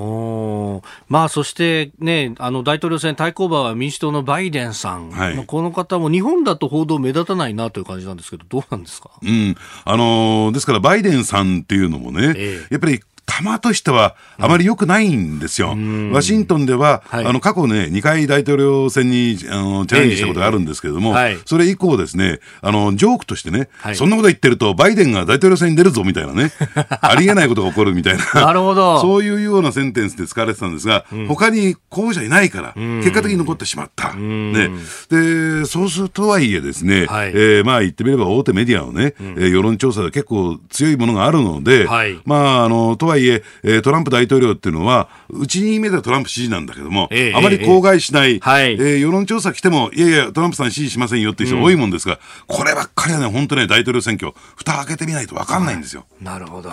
[1.08, 9.56] まあ、そしてね、あの大統領選対抗馬は民主党のバイデンさん、はい、まあ、この方も日本だと報道目立たないなという感じなんですけど、どうなんですか、うん。
[9.84, 15.76] あのー、ですから、バイデンさんっていうのもね、えー、やっぱり玉としてはあまり良くないんですよ。
[16.12, 26.52] ワシントンでは、はい、あの過去ね、2回大統領選にあのチャレンジしたことがあるんですけれども、えーはい、それ以降ですね、あの、ジョークとしてね、はい、そんなこと言ってると、バイデンが大統領選に出るぞみたいなね、
[27.00, 29.00] ありえないことが起こるみたいな、なるほど。
[29.00, 34.14] そういうようなセンテンスで使われてたんですが、うん、他に候補者いないから、結果的に残ってしまった。
[34.14, 34.70] ね、
[35.08, 56.06] で、そうするとはいえですね、はい、えー、まあ言ってみれば大手メディアのね、うん、えー、世論調査で結構強いものがあるので、はい、まあ、あの、とはいええー、トランプ大統領っていうのは、うちに目でトランプ支持なんだけども、えー、あまり口外しない、えー、世論調査来ても、いやいや、トランプさん支持しませんよっていう人多いもんですが、うん、こればっかりはね、本当ね、大統領選挙、蓋開けてみないと分かんないんですよ。
[56.20, 56.70] なるほど。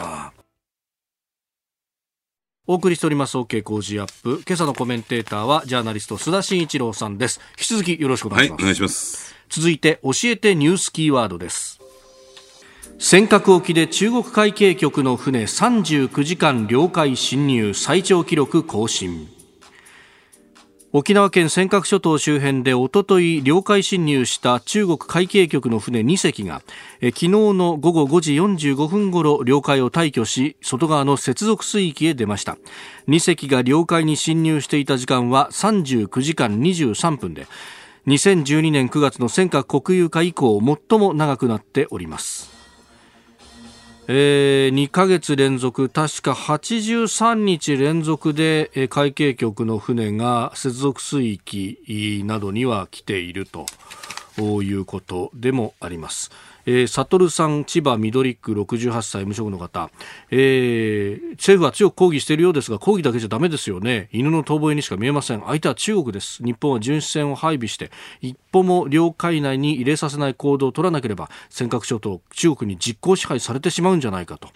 [2.68, 4.44] お送りしております OK 工事アップ。
[4.48, 7.42] 今朝のコメンテーターはジャーナリスト須田慎一郎さんです。
[7.58, 9.36] 引き続きよろしくお願いします、はい、お願いします。
[9.50, 11.79] 続いて教えてニュースキーワードです
[13.02, 19.30] 尖閣沖で中国海警局の船39時間領海侵入最長記録更新。
[20.92, 26.62] 沖縄県尖閣諸島周辺でおととい領海侵入した中国海警局の船2隻が
[27.00, 32.58] 昨日の午後5時45分ごろ領海を退去し外側の接続水域へ出ました。
[33.08, 37.48] 2隻が領海に侵入していた時間は39時間23分で
[38.08, 40.60] 2012年9月の尖閣国有化以降
[40.90, 42.59] 最も長くなっております。
[44.12, 53.68] えー、2ヶ月連続、確か83日連続で、えー、海警局の船が接続水域などには来ていると
[54.64, 56.32] いうことでもあります。
[56.70, 59.90] えー、サトルさん、千葉緑区68歳無職の方、
[60.30, 64.08] えー、政府は強く抗議しているようですが、抗議だけじゃだめですよね。
[64.12, 65.42] 犬の遠吠えにしか見えません。
[65.42, 66.44] 相手は中国です。
[66.44, 67.90] 日本は巡視船を配備して、
[68.22, 74.50] 一歩も領海内に入れさせない行動を取らなければ、尖閣諸島、中国に実効支配されてしまうんじゃないかと。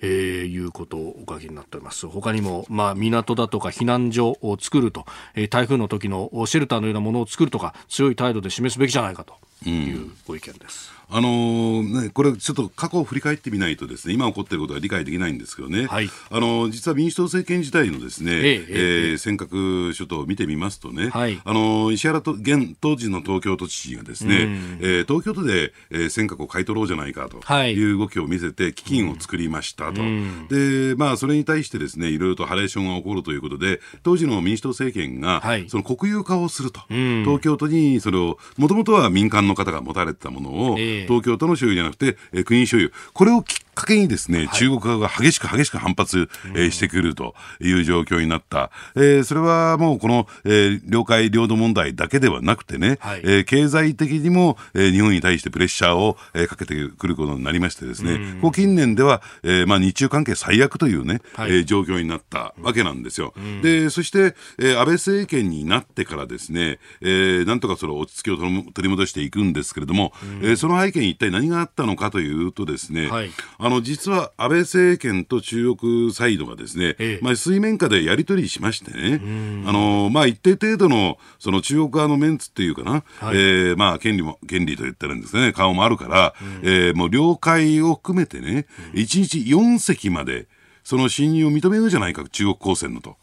[0.00, 9.34] えー、いうことをお書きになっております他にも、まあ、港だとか避難所を作ると、えー、台風の時のシェルターのようなものを作るとか強い態度で示すべきじゃないかと
[9.66, 10.95] いうご意見です。
[11.08, 27.92] あのー、ね、これちょっと過去を振り返ってみないとですね今起こっていることは理解できないんですけどね、はい、あのー、実は民主党政権時代のですね、えええー、尖閣諸島を見てみますとね、はい、あのー、石原と現当時の東京都知事がですね、うん、えー、東京都で、えー、尖閣を買い取ろうじゃないかとい。
[27.92, 42.92] う動きを見せて基金を作りましたと、うん、でまあ、それに対してですねいろいろとハレーションが起こるということで当時の民主党政権が、はい、その国有化をすると、うん、東京都にそれをもともとは民間の方が持たれてたものを、えー東京都の所有じゃなくて、えー、国所有。
[43.12, 48.70] これをきかけにですね、中国側が激しく激しく反発、えー、してくるという状況になった。
[48.96, 63.34] えー、それはもうこの、えー、領海領土問題だけではなくてね、はい、えー、経済的にも、えー、日本に対してプレッシャーを、えー、かけてくることになりましてですね、うん、こう近年では、えー、まあ日中関係最悪というね、はい、えー、状況になったわけなんですよ。
[63.36, 73.30] うん、で、そして、えー、安倍政権になってからですね、えー、なんとかその落ち着きを取り戻していくんですけれども、うん、えー、その背景に一体何があったのかというとですね、はい、
[73.66, 79.20] あの、実は安倍政権と中国サイドがですね、ええ、まあ、水面下でやり取りしましてね、
[79.66, 90.46] あの、まあ、一定程度の、その中国側のメンツっていうかな、はい、えー、まあ、権利も、権利と言ったらいいんですね、顔もあるから、うん、えー、もう領海を含めてね、うん、1日4隻まで、
[90.84, 93.16] その侵入を認めるじゃないか、中国公船のと。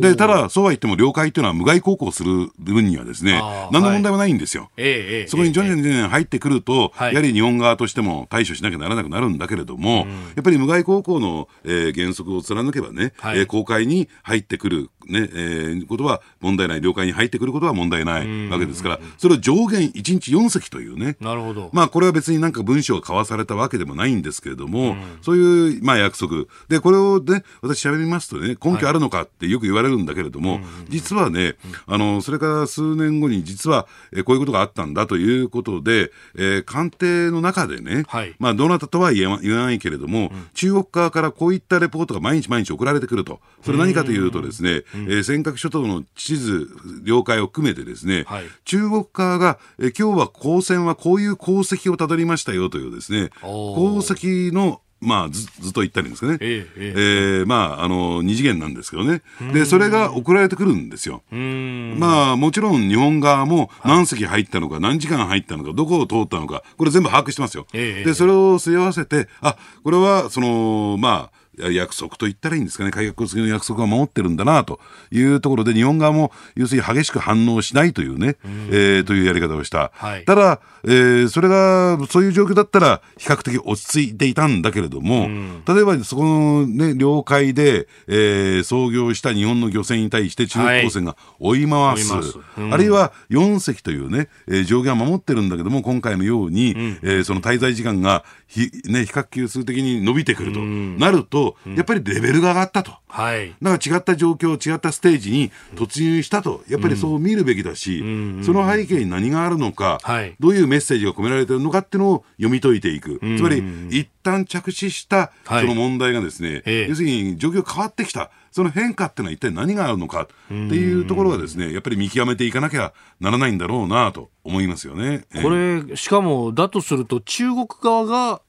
[0.00, 4.70] で、ただ、そうは言っても領海っていうのは無害航行する分にはですね、何の問題もないんですよ。
[4.76, 21.70] はい、そこに徐々に徐々に入ってくると、やはり日本側としても対処しなきゃならなくなるんだけれども、やっぱり無害航行の、えー、原則を貫けばね、はい、えー、公海に入ってくる、ね、えー、ことは問題ない、領海に入ってくることは問題ないわけですから、それを上限1日4隻というね、なるほど。
[21.72, 26.44] まあ、これは別になんか文書が交わされたわけでもないんですけれども、そういう、まあ、約束。
[26.68, 43.40] で、これをね、私喋りますとね、根拠あるのかってよく言われるんだけれども、はい、実はね、あの、それから数年後に実は、えこういうことがあったんだということで、えー、官邸の中でね、はい、まあ、どなたとは言え言わないけれども、うん、中国側からこういったレポートが毎日毎日送られてくると。
[43.62, 46.68] それ何かというとですね、えー、尖閣諸島の地図、
[47.02, 61.22] 領海を含めてですね、はい、中国側が、え今日は公船はこういう功績をたどりましたよというですね、功績のまあ、ずずっと言ったりですかね、えええー、まあ、あの二次元なんですけどね、でそれが送られてくるんですよ。
[61.30, 67.66] まあ、もちろん日本側も何隻入ったのか、何時間入ったのか、どこを通ったのか、これ全部把握してますよ。
[67.72, 79.90] でそれをすり合わせて、あこれはその、まあ、約束と言ったらいいんですかね、改革次の約束は守ってるんだなというところで、日本側も要するに激しく反応しないというね、うん、えー、というやり方をした。
[79.94, 101.45] はい、ただ、えー、それが、そういう状況だったら、比較的落ち着いていたんだけれども、うん、例えばそこのね、領海で、えー、操業した日本の漁船に対して中国公船が追い回す、はいうん、あるいは4隻というね、えー、上限は守ってるんだけども、今回のように、うん、えー、その滞在時間がひ、ね、比較級数的に伸びてくると、なると、
[101.76, 102.92] やっぱりレベルが上がったと。
[103.08, 103.54] はい。
[103.62, 108.00] だから違った状況、違ったステージに突入したと、やっぱりそう見るべきだし、
[108.42, 113.20] その背景に何があるのか、はい、どういうメッセージが込められているのかっていうのを読み解いていく。
[113.36, 118.30] つまり、一旦着手したその問題がですね、はい、要するに状況変わってきた。
[118.56, 125.26] その変化っていうのは一体何があるのかっていうところがですね、やっぱり見極めていかなきゃならないんだろうなと思いますよね。
[125.42, 128.40] これ、しかもだとすると中国側が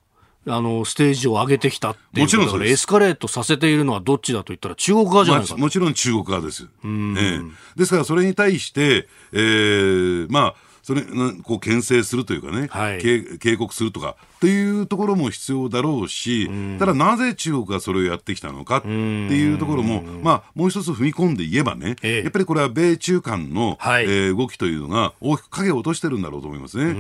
[0.47, 6.67] あのステージを上げてきたっていうもちろんエスカレートさせているのはどっちだと言ったら中国側じゃないか、まあ、もちろん中国側です。
[6.83, 7.39] ええ、
[7.75, 10.55] ですからそれに対して、えー、まあ
[10.87, 11.01] それ
[11.43, 26.93] こう牽制するというかね、はい、警告するとかっていうところも必要だろうし、ただなぜ中国がそれをやってきたのかっていうところも、まあ、もう一つ踏み込んで言えばね、ええ、やっぱりこれは米中間の、はい、えー、動きというのが大きく影を落としてるんだろうと思いますね。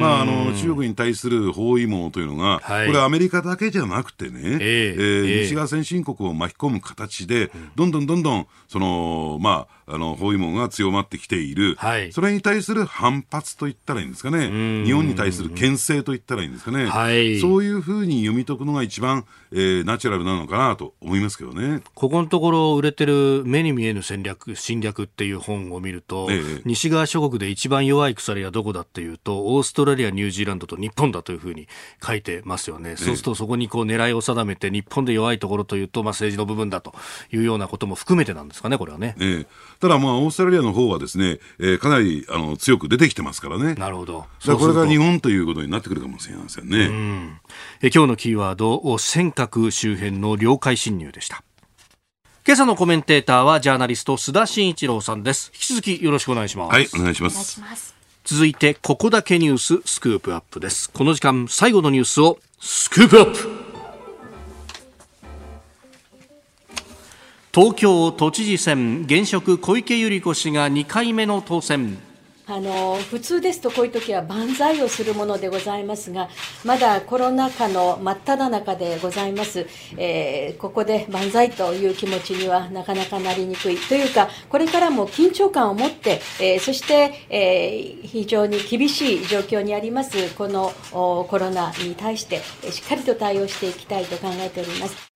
[0.00, 5.14] まあ、あの中国に対する包囲網というのが、はい、これアメリカだけじゃなくてね、ええ。
[5.24, 16.83] ー、西側先進国を巻き込む形で、どんどんどんどん、その、まあ、あの、包囲網が強まってきている、はい、それに対する反発といったらいいんですかね、日本に対する牽制といったらいいんですかね。
[16.86, 21.82] はい、そういうふうに読み解くのが一番、えー、ナチュラルなのかなと思いますけどね。
[21.94, 31.68] ここのところ売れてる目に見えぬ戦略、侵略っていう本を見ると、ええ、西側諸国で一番弱い鎖はどこだっていうと、オーストラリア、ニュージーランドと日本だというふうに
[32.04, 32.96] 書いてますよね。
[32.96, 36.94] そうするとそこにこう狙いを定めて、日本で弱いところというと、まあ、政治の部分だと
[37.32, 39.14] いうようなことも含めてなんですかね、これはね。
[39.20, 39.46] ええ、
[39.80, 43.74] ただ、まあ、オーストラリアの方はですね、えー、かなりあの強く出てきてますからね。
[43.74, 44.26] なるほど。
[44.44, 46.73] これが日本ということになってくるかもしれませんね。
[46.80, 47.40] うん
[47.82, 51.44] え今日のキーワード、尖閣周辺の領海侵入でした。
[52.46, 55.50] 今朝のコメンテーターはジャーナリスト須田慎一郎さんです。
[55.54, 56.72] 引き続きよろしくお願いします。
[56.72, 57.94] はい、お願いします。
[58.24, 60.90] 続いて、ここだけニューススクープアップです。
[60.90, 63.64] この時間、最後のニュースをスクープアップ
[67.54, 71.98] 東京都知事選、現職小池百合子氏が2回目の当選。
[72.46, 76.28] あの普通ですとこういう時は万歳をするものでございますが
[76.62, 79.66] まだコロナ禍の真っ只中でございます、
[79.96, 92.40] えー、ここで万歳という気持ちにはなかなかなりにくいというかこれからも緊張感を持って、えー、そして、えー、非常に厳しい状況にありますこのコロナに対して
[92.70, 95.13] しっかりと対応していきたいと考えております。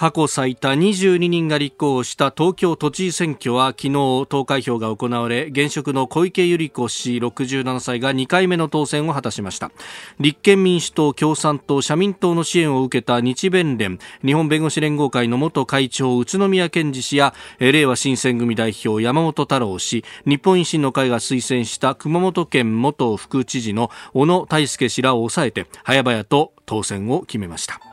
[0.00, 3.92] 過去最多22人が立候補した東京都知事選挙は昨日
[4.30, 9.70] 投開票が行われ現職の小池百合子氏67歳が2回目の当選を果たしました。
[10.18, 27.89] 立憲民主党共産党社民党の支援を受けた日弁連日本弁護士連合会の元会長宇都宮健治氏や令和新選組代表山本太郎氏日本維新の会が推薦した熊本県元副知事の小野泰輔氏らを抑えて早々と当選を決めました。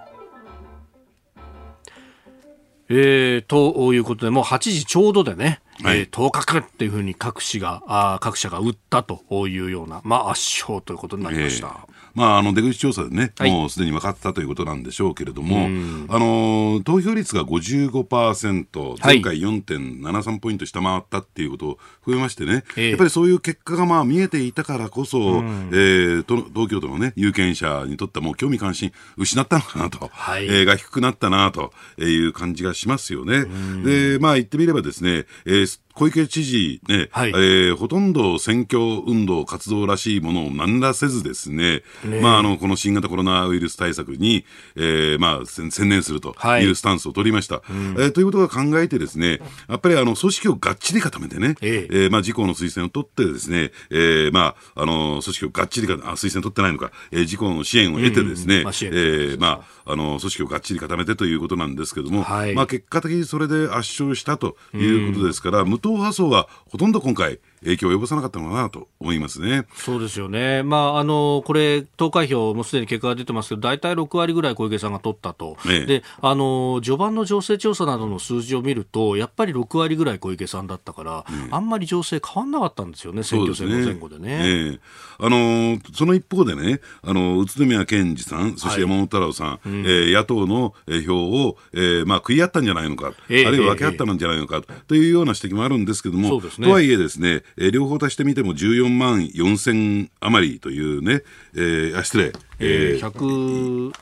[2.90, 11.68] えー、ということで、もう8時ちょうどでね、はい、えー、当確っていうふうに各市が、あ各社が打ったというような、まあ、圧勝ということになりました。
[11.68, 11.98] えー。
[12.18, 15.68] まあ、あの出口調査でね、はい、もうすでに分かったということなんでしょうけれども、
[16.10, 33.46] あの投票率が55%、前回4.73ポイント下回ったっていうことを増えましてね、やっぱりそういう結果がまあ見えていたからこそ、えー、東京都の、ね、有権者にとってはもう興味関心失ったのかなと、はい、えー、が低くなったなという感じがしますよね。
[33.84, 44.46] で、まあ言ってみればですね、えー is 小池知事ね、はい、えー、ほとんど選挙運動、活動らしいものを何らせずですね、ねまあ、あの、この新型コロナウイルス対策に、
[44.76, 46.70] えー、まあ、専念するとい。
[46.70, 47.56] うスタンスを取りました。
[47.56, 51.94] はい、えー、ということが考えてですね、やっぱりあの、組織をがっちり固めてね、ええ。
[52.08, 69.66] ー、まあ、自公の推薦を取ってですね、えー、まあ、あの、組織をがっちりか、あ、推薦取ってないのか、えー、自公の支援を得てですね、うんまあ、えー、まあ、あの、組織をがっちり固めてということなんですけども、はい、まあ、結果的にそれで圧勝したということですから、うん、無党党派層がほとんど今回、影響を及ぼさなかったのかなと思いますね。
[69.76, 70.64] そうですよね。
[70.64, 75.58] まあ、あの、これ、投開票もすでに結果が出てますけど、大体6割ぐらい小池さんが取ったと。
[75.68, 84.72] ええ、で、あの、序盤の情勢調査などの数字を見ると、やっぱり6割ぐらい小池さんだったから、え、あんまり情勢変わんなかったんですよね、選挙戦の前後でね。
[84.72, 84.80] で
[85.20, 90.74] あの、その一方でね、あの、宇都宮健治さん、そして山本太郎さん、はい、えー、野党の
[91.06, 101.24] 票を、えー、まあ、食い合ったんじゃないのか、あるいは分け合ったんじゃないのか、というような指摘もあるんですけども、ね、とはいえですね、えー、両方足してみても14万4千余りというね、
[101.56, 103.94] えー、あ失礼、えー、100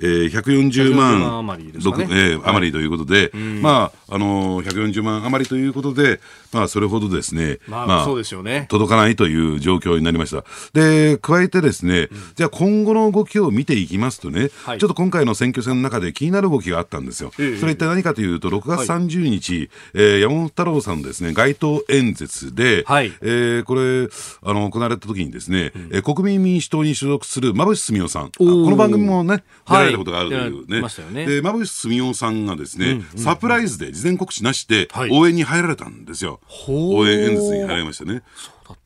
[0.00, 1.78] えー、140万余り,、ね。
[1.78, 6.20] えー、余りということで、はい、まあ、あのー、140万余りということで、
[6.52, 8.66] まあ、それほどですね、まあ、まあ、そうですよね。
[8.68, 10.44] 届かないという状況になりました。
[10.72, 17.32] で、加えてですね、うん、じゃあ今後の動きを見ていきますとね、はい、ちょっと今回の選挙戦の中で気になる動きがあったんですよ。
[17.38, 24.08] えそれ一体何かというと、6月30日、はい、えー、山本太郎さんのですね、街頭演説で、はい、えー、これ、
[24.42, 30.82] あの、行われた時にですね、うん、えー、国民民主党に所属する馬淵澄夫さん、この番組もね、出られたことがあるというね、
[31.12, 36.40] ねで馬淵澄夫さんがですね、サプライズで事前告知なしで応援に入られたんですよ。
[36.68, 38.22] 応援演説に入りましたね。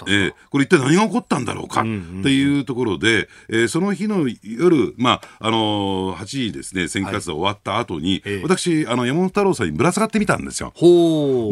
[0.08, 1.80] えー、これ一体何が起こったんだろうか？
[1.80, 1.88] って
[2.30, 10.72] いうところで、えー、その日の夜、まあ、あのー、8時ですね、選挙活動終わった後に、はい、私、あの、山本太郎さんにぶら下がってみたんですよ。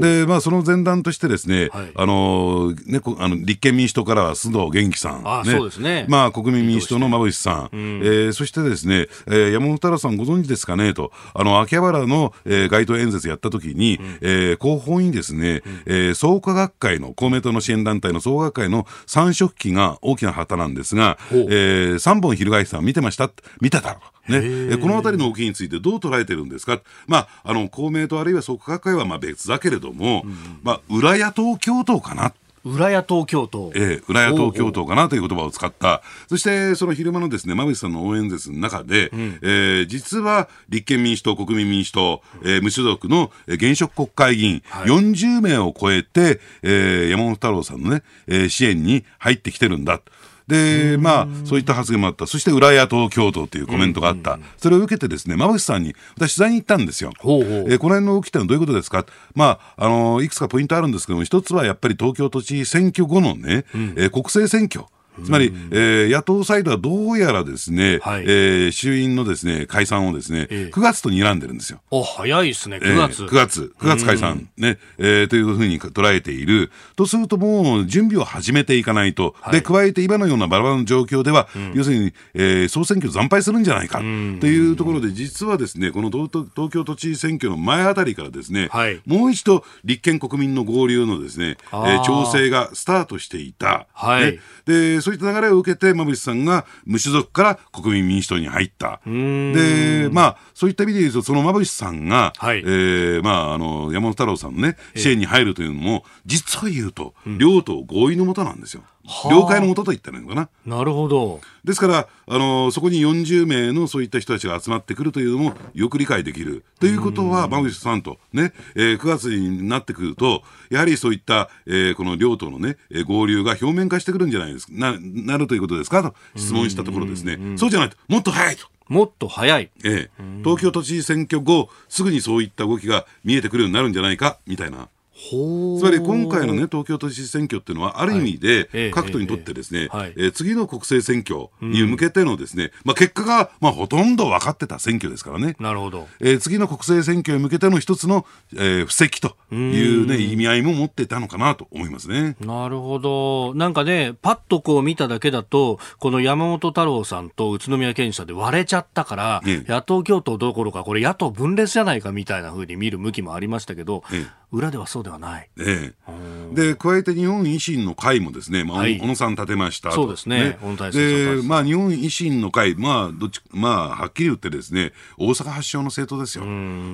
[0.00, 6.06] で、まあ、その前段としてですね、はい、あのー、ね、あの、立憲民主党からは須藤元気さん、あね、そうですね。
[6.08, 10.94] まあ、国民民主党の馬淵さん、うん、えー、そしてですね、えー、山本太郎さんご存知ですかね？
[10.94, 23.30] と、あの、秋葉原の、えー、街頭演説やった時に、うん、えー、広報にですね、うん、えー、創価学会の、公明党の支援団体の創価学会の三色旗が大きな旗なんですが、えー、3本翻したの見てました？
[23.60, 24.00] 見てたの。
[24.28, 32.34] ね、この辺りの動きについてどう捉えてるんですか、まあ、あの公明党あるいは創価学会はまあ別だけれども、うん、まあ、裏野党共闘かな。
[32.68, 33.72] 裏野党共闘。
[33.74, 36.02] ええ、裏野党共闘かなという言葉を使った。
[36.28, 50.00] そして、その昼間のですね、馬渕さんの応援説の中で、うん、えー、実は立憲民主党、国民民主党、えー、無所属の現職国会議員、はい、40名を超えて、えー、山本太郎さんのね、えー、支援に入ってきてるんだ。
[50.48, 52.26] で、まあ、そういった発言もあった。
[52.26, 54.40] そして、裏野党共闘というコメントがあった。
[54.56, 57.12] それを受けてですね、馬渕さんに、私取材に行ったんですよ。
[57.18, 59.04] ほえー、この辺の動きってのはどういうことですか？
[59.34, 64.86] まあ、あのー、いくつかポイントあるんですけども、一つはやっぱり東京都知事選挙後のね、うん、えー、国政選挙。
[65.24, 71.80] つまり、えー、野党サイドはどうやらですね、はい、えー、衆院のですね、解散をですね、えー、9月と睨んでるんですよ。
[71.90, 73.22] お、早いですね、9月。
[73.24, 76.70] えー、9月、9月解散、ね、えー、というふうに捉えている。
[76.96, 79.34] とするともう、準備を始めていかないと。
[79.40, 93.86] はい、で、加えて今のようなバラバラの状況では、うん、要するに、えー、総選挙惨敗するんじゃないか、というところで、実はですね、この東東京都知事選挙の前あたりからですね、はい、もう一度、立憲国民の合流のですね、えー、調整がスタートしていた。
[93.92, 99.00] はい、ね、で、そういった流れを受けて、馬渕さんが無所属から国民民主党に入った。
[99.06, 108.82] で、まあ、そういった意味で言うと、その馬渕さんが、はい、えー、まあ、あの、山本太郎さんのね、支援に入るというのも、実は言うと、両党合意のもとなんですよ。
[109.30, 110.48] 了解のもとと言ったのかな。
[110.66, 111.40] なるほど。
[111.64, 116.64] ですから、あのそこに40名のそういった人たちが集まってくるというのもよく理解できる。
[116.80, 126.02] ということは、馬口さんとね、えー、9月になってくると、やはりそういった、えー、この両党のね、合流が表面化してくるんじゃないですか、ななるということですか？
[126.02, 128.66] と質問したところですね、そうじゃないと、もっと早いと。
[128.88, 129.70] もっと早い。
[129.84, 130.10] ええ、
[130.42, 134.88] 東京都知事選挙後、すぐにそういった動きが見えてくるようになるんじゃないか、みたいな。
[135.18, 145.56] つまり今回の、ね、東京都知事選挙っていうのは、ある意味で、各党にとってですね、はい、えー、次の国政選挙に向けてのですね、まあ、結果が、まあ、ほとんど分かってた選挙ですからね。
[145.58, 146.06] なるほど。
[146.20, 152.36] えー、次の国政選挙に向けての一つの、えー、布石というね、意味合いも持っていたのかなと思いますね。
[152.40, 153.54] なるほど。
[153.54, 165.50] なんかね、パッとこう見ただけだと、この山本太郎さんと宇都宮健さんで割れちゃったから、ね、野党共闘どころか、これ野党分裂じゃないかみたいなふうに見る向きもありましたけど、ね、裏ではそうではない。
[165.58, 169.92] ええ、で加えて日本維新の会もですね、まあ、はい、小野さん立てました。
[169.92, 170.56] そうですね。
[170.96, 171.36] ね。
[171.36, 176.44] で、まあ、日本維新の会、まあ、どっち、まあ、はっきり言ってですね、大阪発祥の政党ですよ。
[176.44, 176.50] だ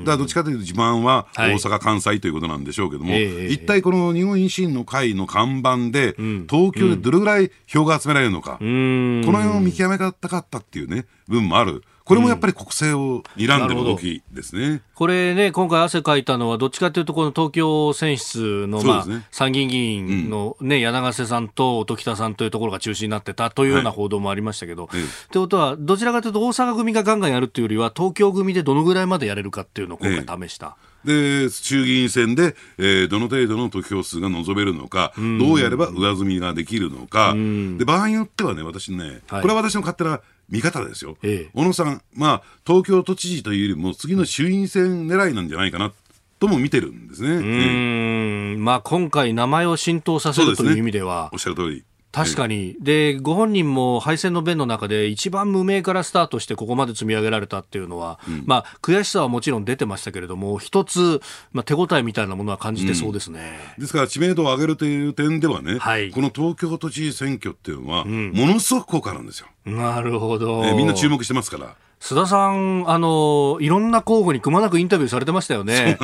[0.07, 6.17] からどっちかというと自慢は大阪、関西ということなんでしょうけども、はい、一体この日本維新の会の看板で、
[6.51, 11.85] 東京でどれぐらい票が集められるのか、この辺を見極めたかったっていうね、部分もある。
[12.05, 30.77] これもやっぱり国政を睨んでる動きですね、うん、これね、今回、汗かいたのは、どっちかというと、この東京選出の、まあ、ね、参議院議員のね、うん、柳瀬さんと音喜多さんというところが中心になってたというような報道もありましたけど、はい、ってことは、どちらかというと、大阪組がガンガンやるっていうよりは、東京組でどのぐらいまでやれるかっていうのを今回試した。
[31.07, 37.35] で、衆議院選で、えー、どの程度の得票数が望めるのか、どうやれば上積みができるのか、
[37.79, 45.93] で場合によってはね、私ね、はい、これは私の勝手な見方ですよ、ええ、小野さん、まあ、東京都知事というよりも、次の衆院選狙いなんじゃないかな
[46.39, 47.31] とも見てるんですね。
[47.37, 51.85] うん、まあ、今回、名前を浸透させるという意味では、ね、おっしゃる通り。
[52.15, 61.21] 確かに、でご本人も敗戦の弁の中で一番無名からスタートしてここまで積み上げられたっていうのは、うん、まあ、悔しさはもちろん出てましたけれども一つ、
[61.53, 69.49] まあ、手応えみたいなものは感じてそうですね、うん、ですから知名度を上げるという点ではね、はい、この東京都知事選挙っていうのは、ものすごく効果なんですよ。
[69.65, 71.75] なるほど、えー、みんな注目してますから。
[72.05, 75.97] 須田さん、あの、いろんな候補にくまなくインタビューされてましたよね。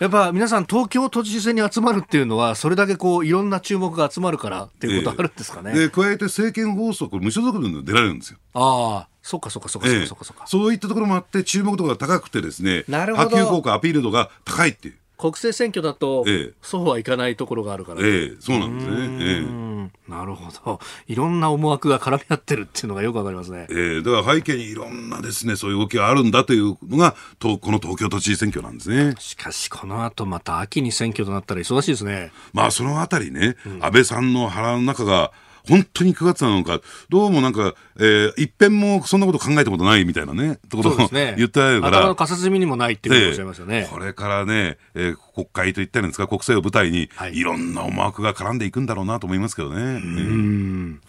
[0.00, 5.72] やっぱ皆さん東京都知事選に集まるっていうのは、それだけこう、いろんな注目が集まるからっていうことあるんですかね。
[5.72, 8.38] えー、で、加えて政見放送、これ無所属で出られるんですよ。
[8.54, 9.08] ああ。
[9.20, 14.94] そっかそっかそっかそっかそっか、えー、そういったところもあって、注目度が高くてですね、波及効果、アピール度が高いっていう。
[15.22, 20.80] 国政選挙だと、ええ、そうはいかないところがあるから、ね、ええ、そうなんですね、ええ、なるほど。
[21.06, 29.14] いろんな思惑が絡み合ってるっていうのがよくわかりますね、ええ、だから背景にいろんなですねそういう動きがあるんだというのがとこの東京都知事選挙なんですね。
[29.20, 32.32] しかしこの後また秋に選挙となったら忙しいですね。
[32.52, 35.30] まあそのあたりね、うん、安倍さんの腹の中が
[35.68, 42.14] 本当に9月なのか、どうもなんか、えー、一遍もそんなこと考えたことないみたいなね、ところを、ね、言ってあるから。
[42.14, 43.88] 頭のにもないっていうおっしゃいますよね。
[43.90, 49.80] これからね、えー、国会といったんですか、国政を舞台に、はい、いろんな思惑が絡んでいくんだろうなと思いますけどね。
[49.80, 51.00] うん。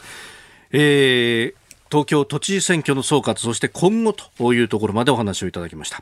[0.72, 6.01] えー東京都知事選挙の総括そして今後というところまでお話をいただきました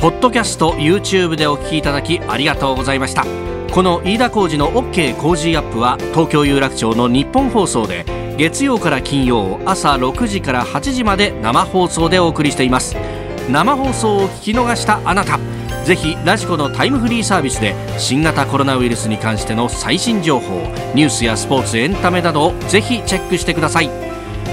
[0.00, 8.04] ポッドキャスト YouTube でお聞きいただきありがとうございましたこの飯田浩司の OK 工事アップは東京有楽町の日本放送で
[8.38, 12.94] 月曜から金曜朝6時から8時まで生放送でお送りしています。
[13.50, 15.40] 生放送を聞き逃したあなた
[15.84, 20.54] ぜひラジコのタイムフリーサービスで新型コロナウイルスに関しての最新情報
[20.94, 23.90] ニュースやスポーツエンタメなどをぜひチェックしてください。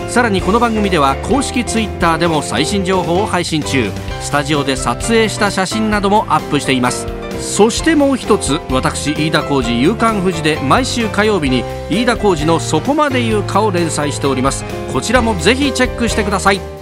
[0.09, 3.91] さらにこの番組では公式 Twitter でも最新情報を配信中。
[4.19, 7.20] スタジオで撮影した写真などもアップしています。
[7.42, 14.64] そしてもう一つ私飯田浩司夕刊富士で毎週火曜日に飯田浩司の「そこまで言うか」を連載しております。
[14.94, 16.80] こちらもぜひチェックしてください。